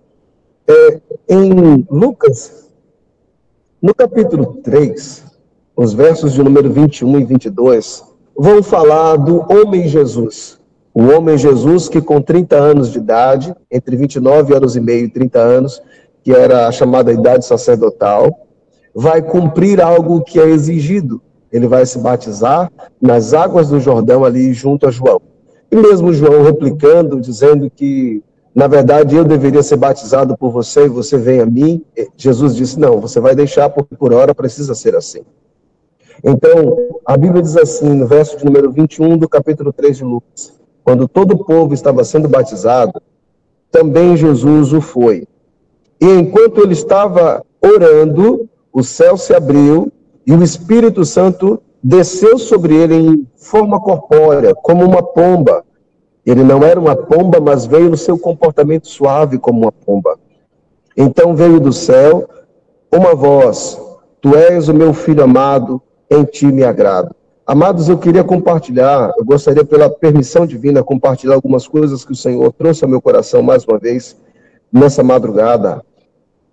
[0.65, 2.69] É, em Lucas,
[3.81, 5.30] no capítulo 3,
[5.75, 8.03] os versos de número 21 e 22,
[8.37, 10.59] vão falar do homem Jesus.
[10.93, 15.09] O homem Jesus que com 30 anos de idade, entre 29 anos e meio e
[15.09, 15.81] 30 anos,
[16.23, 18.47] que era a chamada idade sacerdotal,
[18.93, 21.21] vai cumprir algo que é exigido.
[21.51, 25.21] Ele vai se batizar nas águas do Jordão ali junto a João.
[25.71, 28.21] E mesmo João replicando, dizendo que,
[28.53, 31.83] na verdade, eu deveria ser batizado por você e você vem a mim,
[32.17, 35.21] Jesus disse, não, você vai deixar porque por hora precisa ser assim.
[36.23, 40.53] Então, a Bíblia diz assim, no verso de número 21 do capítulo 3 de Lucas,
[40.83, 43.01] quando todo o povo estava sendo batizado,
[43.71, 45.27] também Jesus o foi.
[45.99, 49.91] E enquanto ele estava orando, o céu se abriu
[50.25, 55.63] e o Espírito Santo desceu sobre ele em forma corpórea, como uma pomba.
[56.25, 60.19] Ele não era uma pomba, mas veio no seu comportamento suave como uma pomba.
[60.95, 62.29] Então veio do céu
[62.91, 63.79] uma voz:
[64.21, 65.81] Tu és o meu filho amado,
[66.11, 67.15] em ti me agrado.
[67.47, 72.51] Amados, eu queria compartilhar, eu gostaria, pela permissão divina, compartilhar algumas coisas que o Senhor
[72.53, 74.15] trouxe ao meu coração mais uma vez
[74.71, 75.81] nessa madrugada.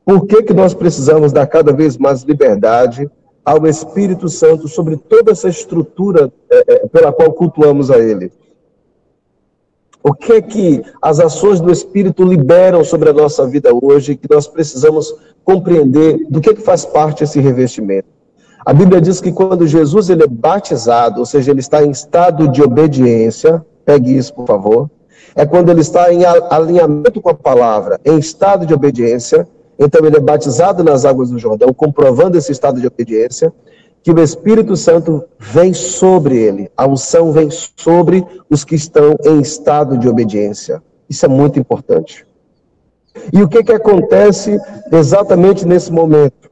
[0.05, 3.11] Por que, que nós precisamos dar cada vez mais liberdade
[3.45, 8.33] ao Espírito Santo sobre toda essa estrutura é, é, pela qual cultuamos a Ele?
[10.03, 14.31] O que é que as ações do Espírito liberam sobre a nossa vida hoje que
[14.31, 18.18] nós precisamos compreender do que, é que faz parte esse revestimento?
[18.65, 22.49] A Bíblia diz que quando Jesus ele é batizado, ou seja, ele está em estado
[22.49, 24.91] de obediência, pegue isso, por favor,
[25.35, 29.47] é quando ele está em alinhamento com a palavra, em estado de obediência,
[29.79, 33.53] então ele é batizado nas águas do Jordão, comprovando esse estado de obediência,
[34.03, 39.41] que o Espírito Santo vem sobre ele, a unção vem sobre os que estão em
[39.41, 40.83] estado de obediência.
[41.09, 42.27] Isso é muito importante.
[43.33, 44.59] E o que, que acontece
[44.93, 46.48] exatamente nesse momento?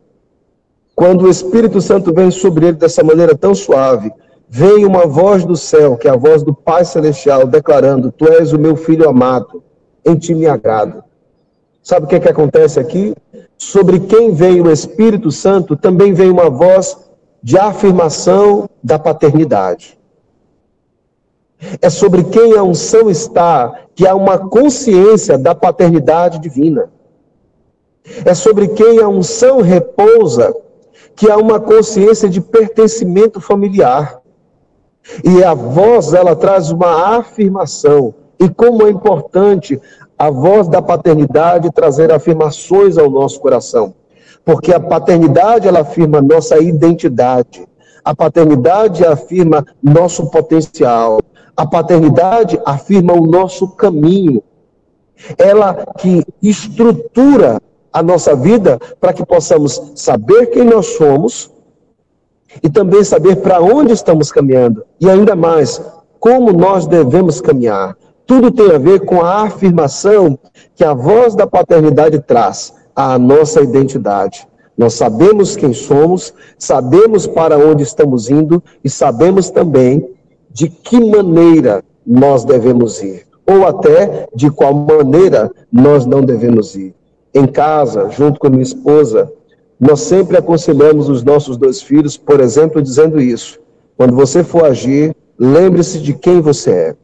[0.97, 4.11] Quando o Espírito Santo vem sobre ele dessa maneira tão suave,
[4.49, 8.55] vem uma voz do céu, que é a voz do Pai Celestial, declarando: Tu és
[8.55, 9.63] o meu filho amado,
[10.07, 11.05] em ti me agrado.
[11.83, 13.15] Sabe o que, que acontece aqui?
[13.59, 16.97] Sobre quem vem o Espírito Santo, também vem uma voz
[17.43, 19.99] de afirmação da paternidade.
[21.83, 26.91] É sobre quem a unção está que há uma consciência da paternidade divina.
[28.25, 30.55] É sobre quem a unção repousa
[31.17, 34.21] que há uma consciência de pertencimento familiar.
[35.25, 38.15] E a voz, ela traz uma afirmação.
[38.39, 39.81] E como é importante
[40.19, 43.95] a voz da paternidade trazer afirmações ao nosso coração.
[44.45, 47.67] Porque a paternidade, ela afirma nossa identidade.
[48.05, 51.21] A paternidade afirma nosso potencial.
[51.57, 54.43] A paternidade afirma o nosso caminho.
[55.39, 57.59] Ela que estrutura
[57.97, 61.51] a nossa vida para que possamos saber quem nós somos
[62.63, 64.85] e também saber para onde estamos caminhando.
[65.01, 65.81] E ainda mais,
[66.21, 67.97] como nós devemos caminhar.
[68.27, 70.39] Tudo tem a ver com a afirmação
[70.75, 74.47] que a voz da paternidade traz à nossa identidade.
[74.77, 80.07] Nós sabemos quem somos, sabemos para onde estamos indo e sabemos também
[80.51, 86.95] de que maneira nós devemos ir, ou até de qual maneira nós não devemos ir.
[87.37, 89.31] Em casa, junto com a minha esposa,
[89.79, 93.61] nós sempre aconselhamos os nossos dois filhos, por exemplo, dizendo isso:
[93.95, 96.97] quando você for agir, lembre-se de quem você é.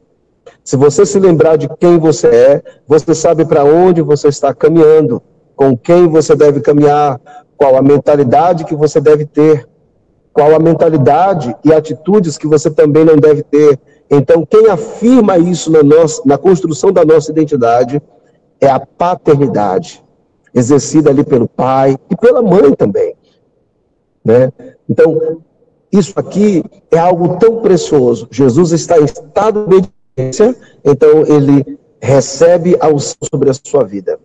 [0.63, 5.21] Se você se lembrar de quem você é, você sabe para onde você está caminhando,
[5.55, 7.21] com quem você deve caminhar,
[7.55, 9.69] qual a mentalidade que você deve ter,
[10.33, 13.79] qual a mentalidade e atitudes que você também não deve ter.
[14.09, 18.01] Então, quem afirma isso na, nossa, na construção da nossa identidade
[18.59, 20.02] é a paternidade
[20.53, 23.15] exercida ali pelo pai e pela mãe também.
[24.23, 24.51] Né?
[24.89, 25.41] Então,
[25.91, 28.27] isso aqui é algo tão precioso.
[28.31, 34.19] Jesus está em estado de obediência, então ele recebe a unção sobre a sua vida.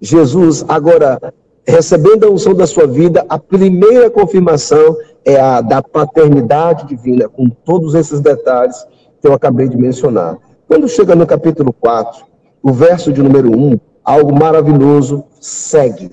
[0.00, 1.32] Jesus, agora,
[1.66, 7.48] recebendo a unção da sua vida, a primeira confirmação é a da paternidade divina, com
[7.48, 8.76] todos esses detalhes
[9.20, 10.36] que eu acabei de mencionar.
[10.68, 12.24] Quando chega no capítulo 4,
[12.62, 16.10] o verso de número 1, algo maravilhoso segue.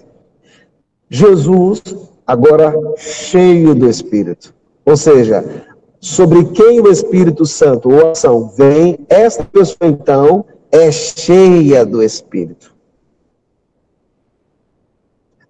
[1.10, 1.84] Jesus,
[2.26, 4.54] agora cheio do Espírito.
[4.86, 5.66] Ou seja,
[6.00, 12.74] sobre quem o Espírito Santo ou ação vem, essa pessoa então é cheia do Espírito.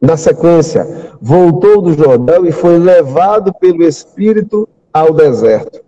[0.01, 5.79] Na sequência, voltou do Jordão e foi levado pelo Espírito ao deserto.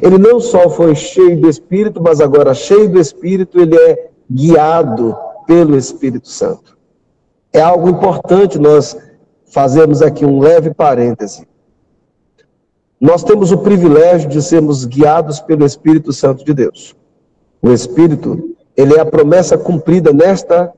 [0.00, 5.16] Ele não só foi cheio do Espírito, mas agora cheio do Espírito, ele é guiado
[5.46, 6.76] pelo Espírito Santo.
[7.52, 8.96] É algo importante nós
[9.46, 11.46] fazermos aqui um leve parêntese.
[13.00, 16.94] Nós temos o privilégio de sermos guiados pelo Espírito Santo de Deus.
[17.62, 20.72] O Espírito, ele é a promessa cumprida nesta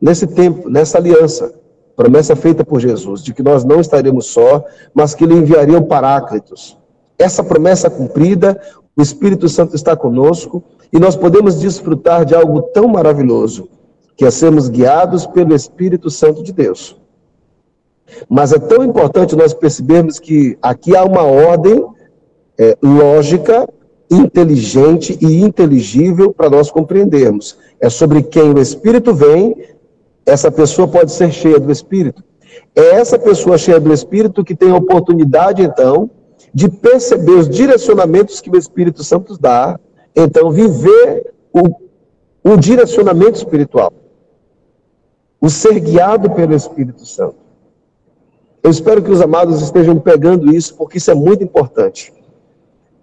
[0.00, 1.54] nesse tempo, nessa aliança,
[1.96, 4.62] promessa feita por Jesus, de que nós não estaremos só,
[4.92, 6.76] mas que ele enviaria o Paráclitos.
[7.18, 8.60] Essa promessa cumprida,
[8.94, 10.62] o Espírito Santo está conosco
[10.92, 13.68] e nós podemos desfrutar de algo tão maravilhoso
[14.16, 16.96] que é sermos guiados pelo Espírito Santo de Deus.
[18.28, 21.84] Mas é tão importante nós percebermos que aqui há uma ordem
[22.58, 23.68] é, lógica,
[24.10, 27.56] inteligente e inteligível para nós compreendermos.
[27.80, 29.56] É sobre quem o Espírito vem,
[30.24, 32.22] essa pessoa pode ser cheia do Espírito.
[32.74, 36.08] É essa pessoa cheia do Espírito que tem a oportunidade, então,
[36.52, 39.78] de perceber os direcionamentos que o Espírito Santo dá,
[40.14, 43.92] então, viver o, o direcionamento espiritual
[45.44, 47.36] o ser guiado pelo Espírito Santo.
[48.62, 52.14] Eu espero que os amados estejam pegando isso, porque isso é muito importante.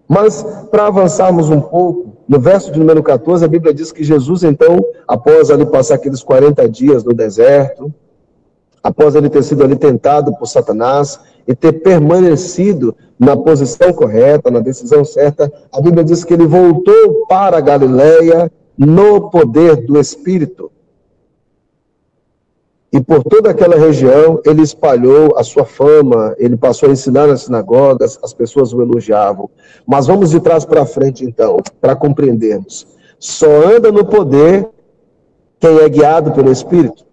[0.08, 4.44] Mas, para avançarmos um pouco, no verso de número 14, a Bíblia diz que Jesus,
[4.44, 7.94] então, após ali passar aqueles 40 dias no deserto,
[8.82, 14.62] após ele ter sido ali tentado por Satanás e ter permanecido na posição correta, na
[14.62, 20.71] decisão certa, a Bíblia diz que ele voltou para a Galileia no poder do Espírito.
[22.94, 27.44] E por toda aquela região, ele espalhou a sua fama, ele passou a ensinar nas
[27.44, 29.50] sinagogas, as pessoas o elogiavam.
[29.88, 32.86] Mas vamos de trás para frente, então, para compreendermos.
[33.18, 34.68] Só anda no poder
[35.58, 37.06] quem é guiado pelo Espírito.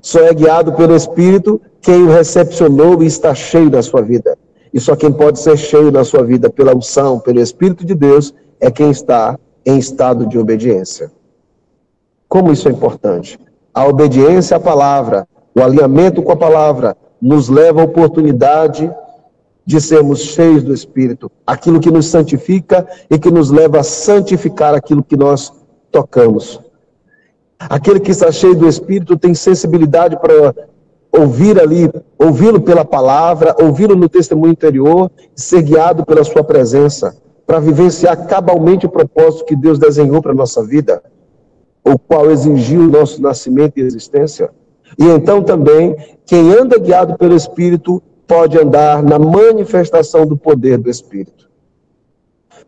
[0.00, 4.38] Só é guiado pelo Espírito quem o recepcionou e está cheio da sua vida.
[4.72, 8.34] E só quem pode ser cheio na sua vida pela unção, pelo Espírito de Deus,
[8.58, 11.12] é quem está em estado de obediência.
[12.26, 13.38] Como isso é importante?
[13.74, 18.88] A obediência à palavra, o alinhamento com a palavra, nos leva à oportunidade
[19.66, 24.74] de sermos cheios do Espírito, aquilo que nos santifica e que nos leva a santificar
[24.74, 25.52] aquilo que nós
[25.90, 26.60] tocamos.
[27.58, 30.54] Aquele que está cheio do Espírito tem sensibilidade para
[31.10, 37.58] ouvir ali, ouvi-lo pela palavra, ouvi-lo no testemunho interior, ser guiado pela sua presença, para
[37.58, 41.02] vivenciar cabalmente o propósito que Deus desenhou para a nossa vida
[41.84, 44.50] o qual exigiu o nosso nascimento e existência.
[44.98, 50.88] E então também, quem anda guiado pelo Espírito pode andar na manifestação do poder do
[50.88, 51.50] Espírito.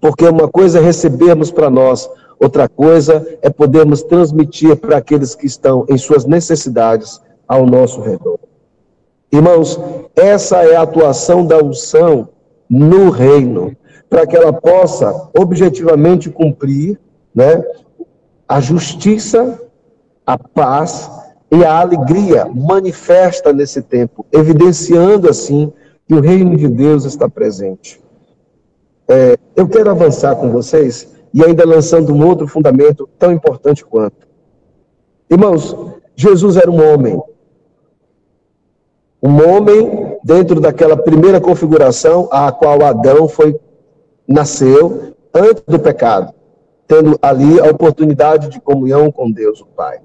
[0.00, 2.08] Porque uma coisa é recebermos para nós,
[2.38, 8.38] outra coisa é podermos transmitir para aqueles que estão em suas necessidades ao nosso redor.
[9.32, 9.80] Irmãos,
[10.14, 12.28] essa é a atuação da unção
[12.68, 13.74] no reino,
[14.08, 16.98] para que ela possa objetivamente cumprir
[17.34, 17.64] né,
[18.48, 19.60] a justiça,
[20.24, 21.10] a paz
[21.50, 25.72] e a alegria manifesta nesse tempo, evidenciando assim
[26.06, 28.00] que o reino de Deus está presente.
[29.08, 34.26] É, eu quero avançar com vocês e ainda lançando um outro fundamento tão importante quanto.
[35.30, 35.76] Irmãos,
[36.14, 37.20] Jesus era um homem.
[39.22, 43.58] Um homem dentro daquela primeira configuração a qual Adão foi
[44.26, 46.35] nasceu antes do pecado
[46.86, 49.98] tendo ali a oportunidade de comunhão com Deus, o Pai.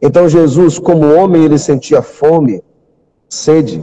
[0.00, 2.62] Então Jesus, como homem, ele sentia fome,
[3.28, 3.82] sede.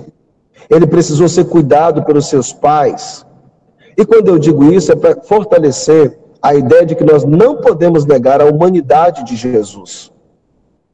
[0.69, 3.25] Ele precisou ser cuidado pelos seus pais.
[3.97, 8.05] E quando eu digo isso, é para fortalecer a ideia de que nós não podemos
[8.05, 10.11] negar a humanidade de Jesus.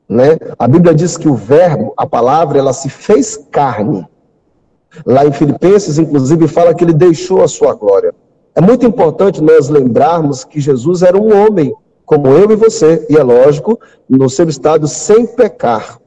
[0.09, 0.37] Né?
[0.57, 4.07] A Bíblia diz que o verbo, a palavra, ela se fez carne.
[5.05, 8.13] Lá em Filipenses, inclusive, fala que ele deixou a sua glória.
[8.57, 13.15] É muito importante nós lembrarmos que Jesus era um homem, como eu e você, e
[13.15, 13.79] é lógico,
[14.09, 16.01] no seu estado sem pecar.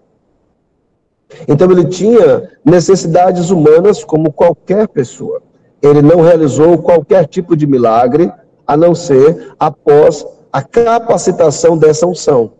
[1.46, 5.40] Então ele tinha necessidades humanas como qualquer pessoa.
[5.80, 8.32] Ele não realizou qualquer tipo de milagre,
[8.66, 12.55] a não ser após a capacitação dessa unção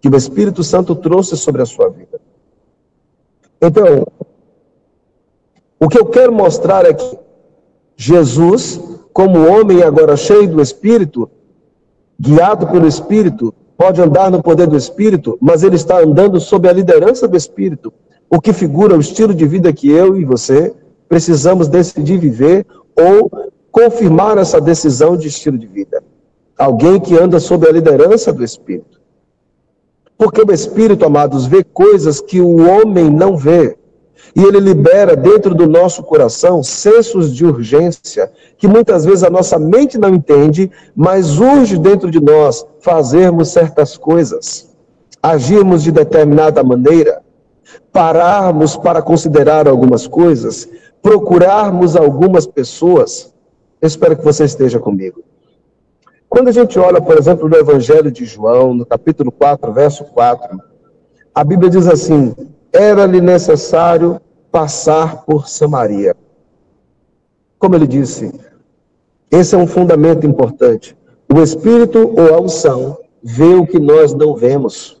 [0.00, 2.18] que o Espírito Santo trouxe sobre a sua vida.
[3.60, 4.06] Então,
[5.78, 7.18] o que eu quero mostrar é que
[7.94, 11.30] Jesus como homem agora cheio do Espírito,
[12.20, 16.72] guiado pelo Espírito, pode andar no poder do Espírito, mas ele está andando sob a
[16.72, 17.92] liderança do Espírito,
[18.28, 20.74] o que figura o estilo de vida que eu e você
[21.08, 23.30] precisamos decidir viver ou
[23.70, 26.02] confirmar essa decisão de estilo de vida.
[26.58, 29.00] Alguém que anda sob a liderança do Espírito.
[30.18, 33.76] Porque o Espírito, amados, vê coisas que o homem não vê.
[34.36, 39.58] E ele libera dentro do nosso coração sensos de urgência, que muitas vezes a nossa
[39.58, 44.74] mente não entende, mas urge dentro de nós fazermos certas coisas,
[45.22, 47.22] agirmos de determinada maneira,
[47.92, 50.68] pararmos para considerar algumas coisas,
[51.00, 53.32] procurarmos algumas pessoas.
[53.80, 55.22] Eu espero que você esteja comigo.
[56.28, 60.58] Quando a gente olha, por exemplo, no Evangelho de João, no capítulo 4, verso 4,
[61.32, 62.34] a Bíblia diz assim:
[62.74, 64.20] era-lhe necessário
[64.50, 66.14] passar por Samaria.
[67.58, 68.32] Como ele disse,
[69.30, 70.96] esse é um fundamento importante.
[71.32, 75.00] O Espírito ou a unção vê o que nós não vemos.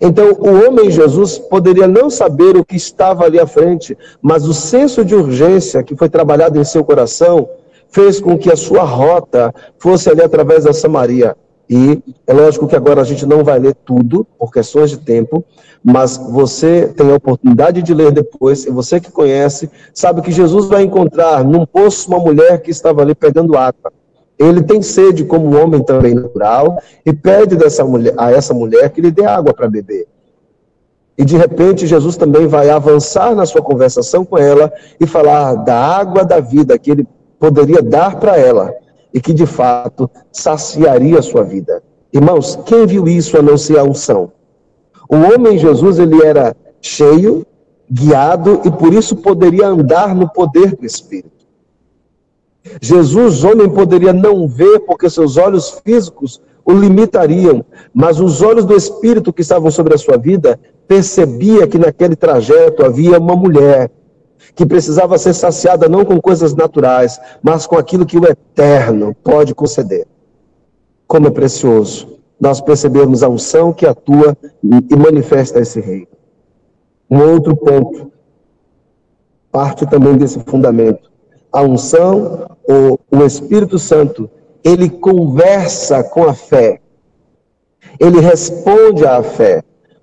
[0.00, 4.54] Então, o homem Jesus poderia não saber o que estava ali à frente, mas o
[4.54, 7.48] senso de urgência que foi trabalhado em seu coração
[7.90, 11.36] fez com que a sua rota fosse ali através da Samaria.
[11.68, 15.44] E é lógico que agora a gente não vai ler tudo, por questões de tempo,
[15.82, 20.66] mas você tem a oportunidade de ler depois, e você que conhece, sabe que Jesus
[20.66, 23.92] vai encontrar num poço uma mulher que estava ali pegando água.
[24.38, 28.90] Ele tem sede como um homem também natural e pede dessa mulher, a essa mulher
[28.90, 30.06] que lhe dê água para beber.
[31.16, 35.78] E de repente Jesus também vai avançar na sua conversação com ela e falar da
[35.78, 37.06] água da vida que ele
[37.38, 38.74] poderia dar para ela
[39.14, 41.80] e que de fato saciaria a sua vida.
[42.12, 44.32] Irmãos, quem viu isso a não ser a unção?
[45.08, 47.46] O homem Jesus, ele era cheio,
[47.90, 51.30] guiado e por isso poderia andar no poder do Espírito.
[52.80, 58.74] Jesus, homem, poderia não ver porque seus olhos físicos o limitariam, mas os olhos do
[58.74, 60.58] Espírito que estavam sobre a sua vida
[60.88, 63.90] percebia que naquele trajeto havia uma mulher
[64.54, 69.54] que precisava ser saciada não com coisas naturais, mas com aquilo que o eterno pode
[69.54, 70.06] conceder.
[71.06, 76.06] Como é precioso nós percebemos a unção que atua e manifesta esse rei.
[77.10, 78.12] Um outro ponto,
[79.50, 81.10] parte também desse fundamento.
[81.52, 84.28] A unção, ou o Espírito Santo,
[84.62, 86.80] ele conversa com a fé.
[88.00, 89.62] Ele responde à fé,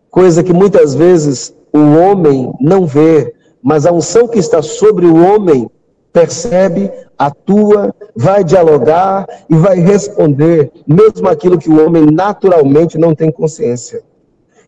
[0.09, 5.15] coisa que muitas vezes o homem não vê, mas a unção que está sobre o
[5.15, 5.69] homem
[6.11, 13.31] percebe, atua, vai dialogar e vai responder, mesmo aquilo que o homem naturalmente não tem
[13.31, 14.01] consciência.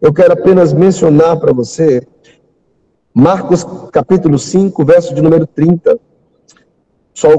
[0.01, 2.05] Eu quero apenas mencionar para você
[3.13, 5.99] Marcos capítulo 5, verso de número 30.
[7.13, 7.29] Só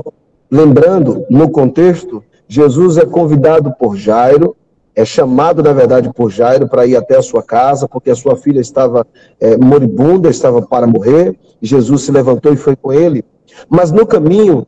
[0.49, 4.57] lembrando, no contexto, Jesus é convidado por Jairo,
[4.97, 8.37] é chamado, na verdade, por Jairo para ir até a sua casa, porque a sua
[8.37, 9.07] filha estava
[9.41, 11.37] é, moribunda, estava para morrer.
[11.61, 13.25] Jesus se levantou e foi com ele.
[13.69, 14.65] Mas no caminho,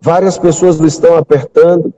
[0.00, 1.92] várias pessoas o estão apertando,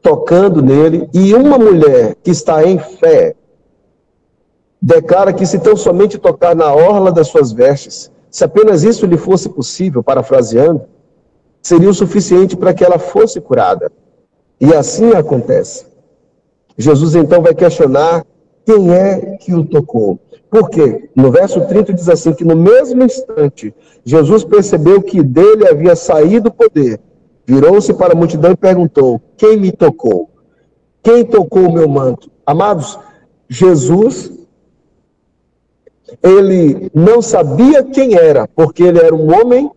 [0.00, 3.34] tocando nele, e uma mulher que está em fé
[4.80, 9.16] declara que se tão somente tocar na orla das suas vestes, se apenas isso lhe
[9.16, 10.82] fosse possível, parafraseando,
[11.60, 13.90] seria o suficiente para que ela fosse curada.
[14.60, 15.87] E assim acontece.
[16.78, 18.24] Jesus então vai questionar
[18.64, 20.20] quem é que o tocou.
[20.48, 21.10] Por quê?
[21.14, 23.74] No verso 30 diz assim: que no mesmo instante,
[24.04, 27.00] Jesus percebeu que dele havia saído o poder,
[27.44, 30.30] virou-se para a multidão e perguntou: Quem me tocou?
[31.02, 32.30] Quem tocou o meu manto?
[32.46, 32.98] Amados,
[33.48, 34.30] Jesus,
[36.22, 39.70] ele não sabia quem era, porque ele era um homem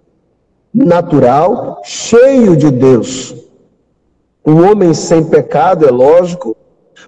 [0.74, 3.36] natural, cheio de Deus.
[4.46, 6.56] Um homem sem pecado, é lógico,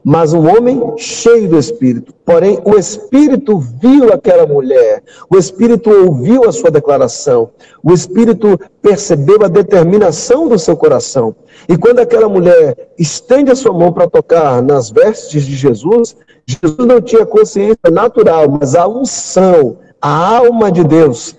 [0.03, 2.13] mas um homem cheio do Espírito.
[2.25, 7.49] Porém, o Espírito viu aquela mulher, o Espírito ouviu a sua declaração,
[7.83, 11.35] o Espírito percebeu a determinação do seu coração.
[11.67, 16.15] E quando aquela mulher estende a sua mão para tocar nas vestes de Jesus,
[16.45, 21.35] Jesus não tinha consciência natural, mas a unção, a alma de Deus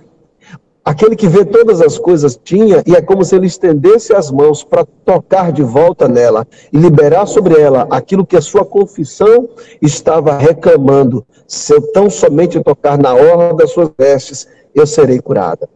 [0.85, 4.63] Aquele que vê todas as coisas tinha, e é como se ele estendesse as mãos
[4.63, 9.49] para tocar de volta nela e liberar sobre ela aquilo que a sua confissão
[9.81, 11.25] estava reclamando.
[11.47, 15.67] Se eu tão somente tocar na orla das suas vestes, eu serei curada.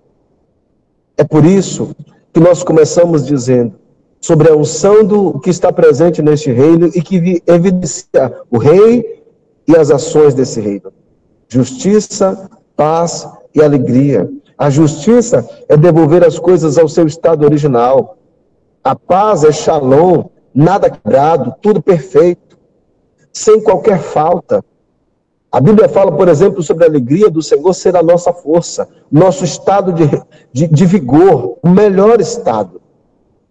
[1.16, 1.96] É por isso
[2.32, 3.74] que nós começamos dizendo
[4.20, 9.24] sobre a unção do que está presente neste reino e que evidencia o rei
[9.66, 10.92] e as ações desse reino.
[11.48, 14.30] Justiça, paz e alegria.
[14.58, 18.18] A justiça é devolver as coisas ao seu estado original.
[18.82, 22.58] A paz é shalom, nada quebrado, tudo perfeito,
[23.32, 24.64] sem qualquer falta.
[25.50, 29.44] A Bíblia fala, por exemplo, sobre a alegria do Senhor ser a nossa força, nosso
[29.44, 30.04] estado de,
[30.52, 32.80] de, de vigor, o melhor estado.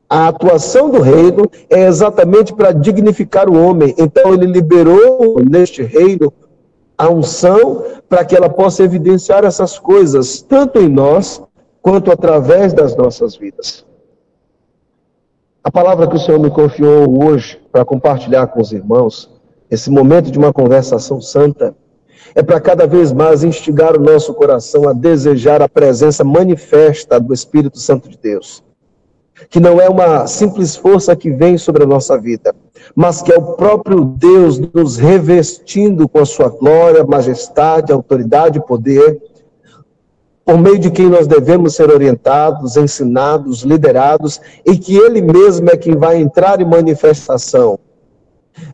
[0.09, 3.95] A atuação do reino é exatamente para dignificar o homem.
[3.97, 6.31] Então, ele liberou neste reino
[6.97, 11.41] a unção para que ela possa evidenciar essas coisas, tanto em nós,
[11.81, 13.85] quanto através das nossas vidas.
[15.63, 19.29] A palavra que o Senhor me confiou hoje para compartilhar com os irmãos,
[19.69, 21.75] esse momento de uma conversação santa,
[22.33, 27.33] é para cada vez mais instigar o nosso coração a desejar a presença manifesta do
[27.33, 28.63] Espírito Santo de Deus
[29.49, 32.55] que não é uma simples força que vem sobre a nossa vida,
[32.95, 38.65] mas que é o próprio Deus nos revestindo com a sua glória, majestade, autoridade e
[38.65, 39.21] poder,
[40.43, 45.77] por meio de quem nós devemos ser orientados, ensinados, liderados, e que Ele mesmo é
[45.77, 47.77] quem vai entrar em manifestação,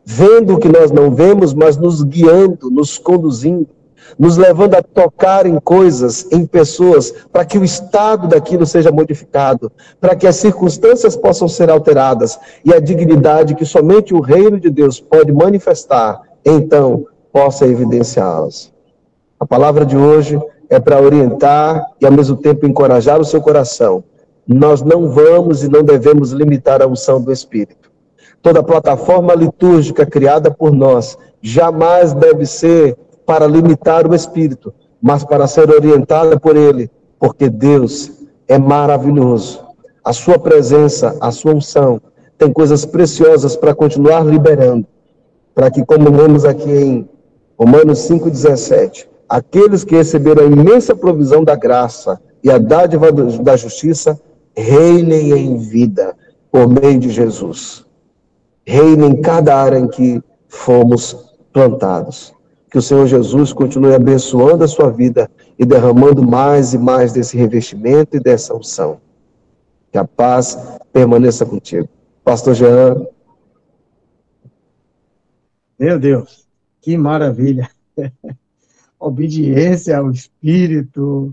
[0.04, 3.68] vendo o que nós não vemos, mas nos guiando, nos conduzindo
[4.18, 9.70] nos levando a tocar em coisas, em pessoas, para que o estado daquilo seja modificado,
[10.00, 14.70] para que as circunstâncias possam ser alteradas e a dignidade que somente o reino de
[14.70, 18.72] Deus pode manifestar, então possa evidenciá-las.
[19.38, 20.40] A palavra de hoje
[20.70, 24.04] é para orientar e ao mesmo tempo encorajar o seu coração.
[24.46, 27.90] Nós não vamos e não devemos limitar a unção do Espírito.
[28.42, 32.96] Toda plataforma litúrgica criada por nós jamais deve ser
[33.26, 38.10] para limitar o espírito, mas para ser orientada por ele, porque Deus
[38.48, 39.64] é maravilhoso.
[40.04, 42.00] A sua presença, a sua unção,
[42.36, 44.86] tem coisas preciosas para continuar liberando,
[45.54, 47.08] para que, como lemos aqui em
[47.58, 54.20] Romanos 5,17, aqueles que receberam a imensa provisão da graça e a dádiva da justiça
[54.56, 56.14] reinem em vida
[56.50, 57.84] por meio de Jesus.
[58.66, 62.34] Reine em cada área em que fomos plantados.
[62.74, 67.36] Que o Senhor Jesus continue abençoando a sua vida e derramando mais e mais desse
[67.36, 69.00] revestimento e dessa unção.
[69.92, 70.58] Que a paz
[70.92, 71.88] permaneça contigo.
[72.24, 73.06] Pastor Jean,
[75.78, 76.48] Meu Deus,
[76.82, 77.70] que maravilha.
[78.98, 81.32] Obediência ao Espírito.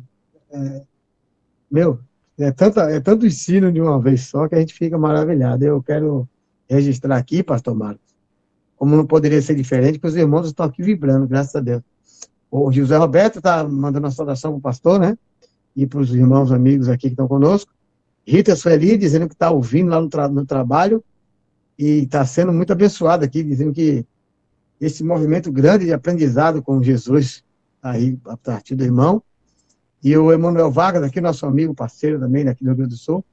[0.52, 0.84] É,
[1.72, 1.98] meu,
[2.38, 5.66] é, tanta, é tanto ensino de uma vez só que a gente fica maravilhado.
[5.66, 6.30] Eu quero
[6.70, 8.11] registrar aqui, pastor Marcos,
[8.82, 11.84] como não poderia ser diferente, que os irmãos estão aqui vibrando, graças a Deus.
[12.50, 15.16] O José Roberto está mandando uma saudação para o pastor, né?
[15.76, 17.72] E para os irmãos amigos aqui que estão conosco.
[18.26, 21.04] Rita Sueli dizendo que está ouvindo lá no, tra- no trabalho
[21.78, 24.04] e está sendo muito abençoado aqui, dizendo que
[24.80, 27.44] esse movimento grande de aprendizado com Jesus,
[27.84, 29.22] aí, a partir do irmão.
[30.04, 33.24] E o Emanuel Vargas, aqui, nosso amigo, parceiro também, daqui do Rio Grande do Sul,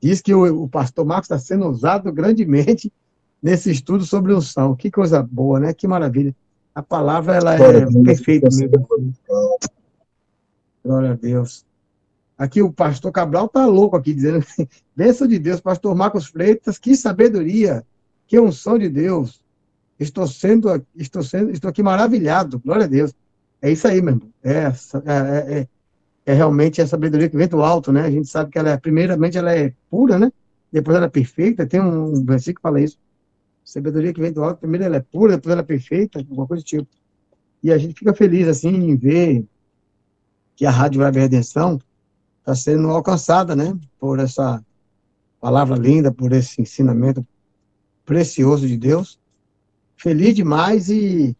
[0.00, 2.90] diz que o, o pastor Marcos está sendo usado grandemente
[3.44, 4.74] nesse estudo sobre unção.
[4.74, 5.74] Que coisa boa, né?
[5.74, 6.34] Que maravilha.
[6.74, 8.88] A palavra, ela Glória é perfeita mesmo.
[10.82, 11.66] Glória a Deus.
[12.38, 14.44] Aqui o pastor Cabral tá louco aqui, dizendo,
[14.96, 17.84] bênção de Deus, pastor Marcos Freitas, que sabedoria,
[18.26, 19.42] que unção de Deus.
[20.00, 23.12] Estou sendo, estou sendo, estou aqui maravilhado, glória a Deus.
[23.60, 24.28] É isso aí, meu irmão.
[24.42, 25.68] É, essa- é, é,
[26.26, 28.00] é realmente a sabedoria que vem do alto, né?
[28.00, 30.32] A gente sabe que ela é, primeiramente, ela é pura, né?
[30.72, 31.66] Depois ela é perfeita.
[31.66, 32.98] Tem um versículo que fala isso.
[33.64, 36.62] Sabedoria que vem do alto, primeiro ela é pura, depois ela é perfeita, alguma coisa
[36.62, 36.86] do tipo.
[37.62, 39.44] E a gente fica feliz, assim, em ver
[40.54, 41.80] que a Rádio Web Redenção
[42.40, 43.76] está sendo alcançada, né?
[43.98, 44.62] Por essa
[45.40, 47.26] palavra linda, por esse ensinamento
[48.04, 49.18] precioso de Deus.
[49.96, 51.34] Feliz demais e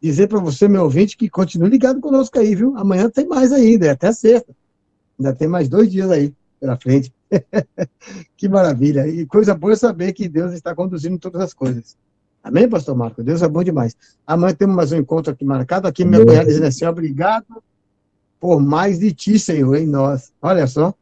[0.00, 2.76] dizer para você, meu ouvinte, que continue ligado conosco aí, viu?
[2.76, 4.54] Amanhã tem mais ainda, é até sexta.
[5.18, 7.12] Ainda tem mais dois dias aí pela frente.
[8.36, 9.06] que maravilha.
[9.06, 11.96] E coisa boa é saber que Deus está conduzindo todas as coisas.
[12.42, 13.22] Amém, pastor Marco?
[13.22, 13.96] Deus é bom demais.
[14.26, 15.88] Amanhã temos mais um encontro aqui marcado.
[15.88, 16.28] Aqui, minha Amém.
[16.28, 17.62] cunhada dizendo assim, obrigado
[18.38, 20.32] por mais de ti, Senhor, em nós.
[20.40, 20.94] Olha só.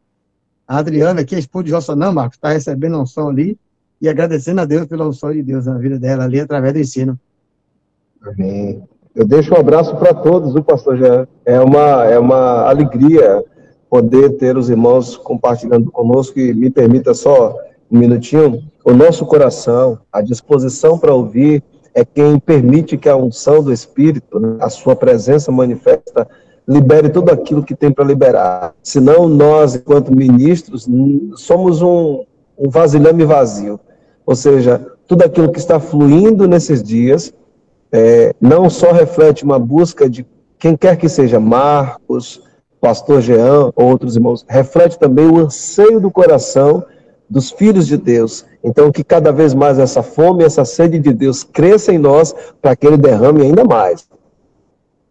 [0.66, 3.58] A Adriana aqui, a esposa de Jossa, não, Marcos, está recebendo a unção ali
[4.00, 7.20] e agradecendo a Deus pela unção de Deus na vida dela ali, através do ensino.
[8.22, 8.82] Amém.
[9.14, 11.28] Eu deixo um abraço para todos, viu, pastor Jean?
[11.44, 13.44] É uma, é uma alegria
[13.94, 17.56] poder ter os irmãos compartilhando conosco e me permita só
[17.88, 18.60] um minutinho.
[18.84, 21.62] O nosso coração, a disposição para ouvir,
[21.94, 26.26] é quem permite que a unção do Espírito, né, a sua presença manifesta,
[26.66, 28.74] libere tudo aquilo que tem para liberar.
[28.82, 30.88] Senão, nós, enquanto ministros,
[31.36, 32.24] somos um,
[32.58, 33.78] um vasilhame vazio.
[34.26, 37.32] Ou seja, tudo aquilo que está fluindo nesses dias
[37.92, 40.26] é, não só reflete uma busca de
[40.58, 42.42] quem quer que seja, Marcos,
[42.84, 46.84] Pastor Jean ou outros irmãos, reflete também o anseio do coração
[47.30, 48.44] dos filhos de Deus.
[48.62, 52.76] Então, que cada vez mais essa fome, essa sede de Deus cresça em nós para
[52.76, 54.06] que ele derrame ainda mais.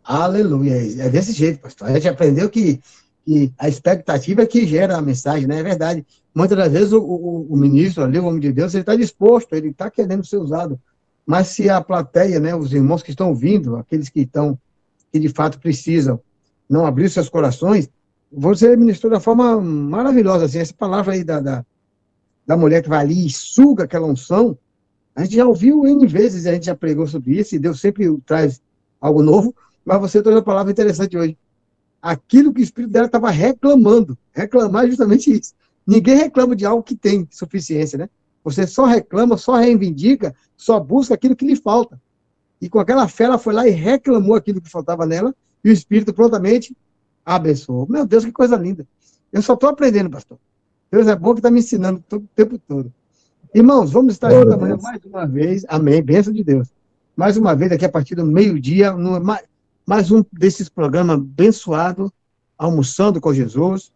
[0.03, 0.75] Aleluia.
[1.03, 1.87] É desse jeito, pastor.
[1.87, 2.79] A gente aprendeu que,
[3.25, 5.57] que a expectativa é que gera a mensagem, né?
[5.57, 6.05] É verdade.
[6.35, 9.55] Muitas das vezes o, o, o ministro ali, o homem de Deus, ele está disposto,
[9.55, 10.79] ele está querendo ser usado.
[11.25, 14.59] Mas se a plateia, né, os irmãos que estão vindo, aqueles que estão,
[15.11, 16.19] que de fato precisam,
[16.69, 17.89] não abrir seus corações,
[18.31, 21.65] você ministrou da forma maravilhosa, assim, essa palavra aí da, da,
[22.45, 24.57] da mulher que vai ali e suga aquela unção,
[25.15, 28.05] a gente já ouviu N vezes, a gente já pregou sobre isso, e Deus sempre
[28.25, 28.61] traz
[28.99, 29.55] algo novo,
[29.85, 31.37] mas você trouxe uma palavra interessante hoje.
[32.01, 34.17] Aquilo que o Espírito dela estava reclamando.
[34.33, 35.53] Reclamar é justamente isso.
[35.85, 38.09] Ninguém reclama de algo que tem suficiência, né?
[38.43, 42.01] Você só reclama, só reivindica, só busca aquilo que lhe falta.
[42.59, 45.33] E com aquela fé, ela foi lá e reclamou aquilo que faltava nela,
[45.63, 46.75] e o Espírito prontamente
[47.25, 47.87] abençoou.
[47.89, 48.85] Meu Deus, que coisa linda.
[49.31, 50.37] Eu só estou aprendendo, pastor.
[50.91, 52.93] Deus é bom que está me ensinando todo, o tempo todo.
[53.53, 55.65] Irmãos, vamos estar juntos amanhã mais uma vez.
[55.67, 56.01] Amém.
[56.01, 56.69] Bênção de Deus.
[57.15, 58.93] Mais uma vez, aqui a partir do meio-dia,
[59.85, 62.11] mais, um desses programas abençoado,
[62.57, 63.91] Almoçando com Jesus.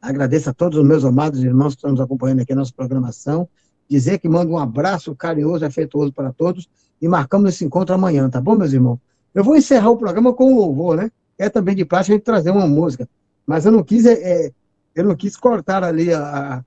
[0.00, 3.48] Agradeço a todos os meus amados irmãos que estão nos acompanhando aqui na nossa programação.
[3.88, 6.68] Dizer que mando um abraço carinhoso e afetuoso para todos
[7.00, 8.98] e marcamos esse encontro amanhã, tá bom, meus irmãos?
[9.34, 11.10] Eu vou encerrar o programa com um louvor, né?
[11.38, 13.08] É também de prática a gente trazer uma música.
[13.46, 14.12] Mas eu não quis, é,
[14.46, 14.52] é,
[14.94, 16.20] eu não quis cortar ali a,
[16.58, 16.64] a-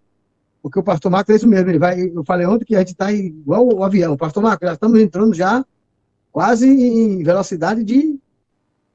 [0.62, 1.70] porque o pastor Marcos é isso mesmo.
[1.70, 4.18] Ele vai, eu falei ontem que a gente está igual o avião.
[4.18, 5.64] Pastor Marcos, já estamos entrando já
[6.32, 8.20] quase em velocidade de.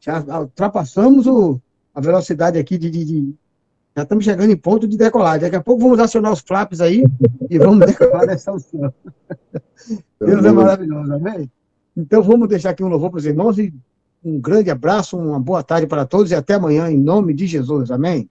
[0.00, 1.60] Já ultrapassamos o,
[1.94, 3.34] a velocidade aqui de, de- de-
[3.96, 5.42] Já estamos chegando em ponto de decolagem.
[5.42, 7.04] Daqui a pouco vamos acionar os flaps aí
[7.48, 8.92] e vamos decolar nessa altura.
[10.20, 11.50] Deus é maravilhoso, amém?
[12.00, 13.72] Então vamos deixar aqui um louvor para os irmãos e
[14.22, 17.90] Um grande abraço, uma boa tarde para todos e até amanhã, em nome de Jesus.
[17.90, 18.28] Amém.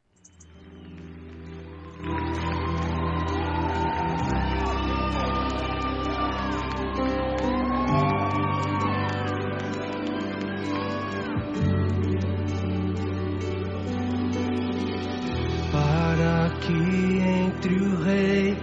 [15.72, 18.58] para que entre o Rei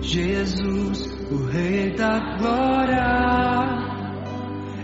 [0.00, 3.81] Jesus, o Rei da Glória.